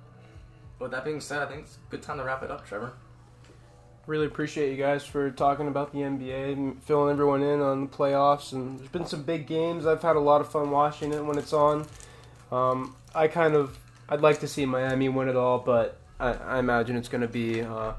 with 0.80 0.92
that 0.92 1.04
being 1.04 1.20
said, 1.20 1.40
I 1.40 1.46
think 1.46 1.62
it's 1.64 1.76
a 1.76 1.92
good 1.92 2.02
time 2.02 2.18
to 2.18 2.24
wrap 2.24 2.42
it 2.42 2.52
up, 2.52 2.66
Trevor. 2.66 2.94
Really 4.06 4.26
appreciate 4.26 4.72
you 4.72 4.78
guys 4.78 5.06
for 5.06 5.32
talking 5.32 5.68
about 5.68 5.94
the 5.94 6.00
NBA, 6.00 6.54
and 6.54 6.84
filling 6.84 7.12
everyone 7.12 7.42
in 7.42 7.62
on 7.62 7.82
the 7.82 7.88
playoffs. 7.88 8.52
And 8.52 8.80
there's 8.80 8.90
been 8.90 9.06
some 9.06 9.24
big 9.24 9.48
games. 9.48 9.86
I've 9.86 10.02
had 10.02 10.18
a 10.18 10.20
lot 10.20 10.42
of 10.42 10.52
fun 10.52 10.72
watching 10.72 11.14
it 11.14 11.24
when 11.24 11.38
it's 11.38 11.54
on. 11.54 11.86
Um, 12.52 12.96
I 13.16 13.28
kind 13.28 13.56
of, 13.56 13.78
I'd 14.10 14.22
like 14.22 14.42
to 14.42 14.48
see 14.48 14.66
Miami 14.66 15.08
win 15.08 15.30
it 15.30 15.38
all, 15.38 15.60
but 15.60 15.98
I, 16.20 16.34
I 16.34 16.60
imagine 16.60 16.98
it's 16.98 17.08
going 17.08 17.22
to 17.22 17.28
be, 17.28 17.62
uh, 17.62 17.94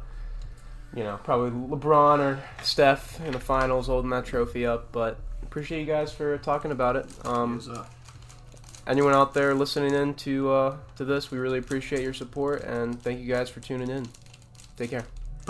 you 0.94 1.04
know, 1.04 1.18
probably 1.24 1.50
LeBron 1.50 2.18
or 2.18 2.42
Steph 2.62 3.20
in 3.24 3.32
the 3.32 3.40
finals 3.40 3.86
holding 3.86 4.10
that 4.10 4.26
trophy 4.26 4.66
up. 4.66 4.92
But 4.92 5.18
appreciate 5.42 5.80
you 5.80 5.86
guys 5.86 6.12
for 6.12 6.36
talking 6.38 6.70
about 6.70 6.96
it. 6.96 7.06
Um, 7.24 7.60
anyone 8.86 9.14
out 9.14 9.34
there 9.34 9.54
listening 9.54 9.94
in 9.94 10.14
to 10.14 10.52
uh, 10.52 10.76
to 10.96 11.04
this, 11.04 11.30
we 11.30 11.38
really 11.38 11.58
appreciate 11.58 12.02
your 12.02 12.14
support 12.14 12.62
and 12.62 13.00
thank 13.02 13.20
you 13.20 13.26
guys 13.26 13.50
for 13.50 13.60
tuning 13.60 13.88
in. 13.88 14.08
Take 14.76 14.90
care. 14.90 15.23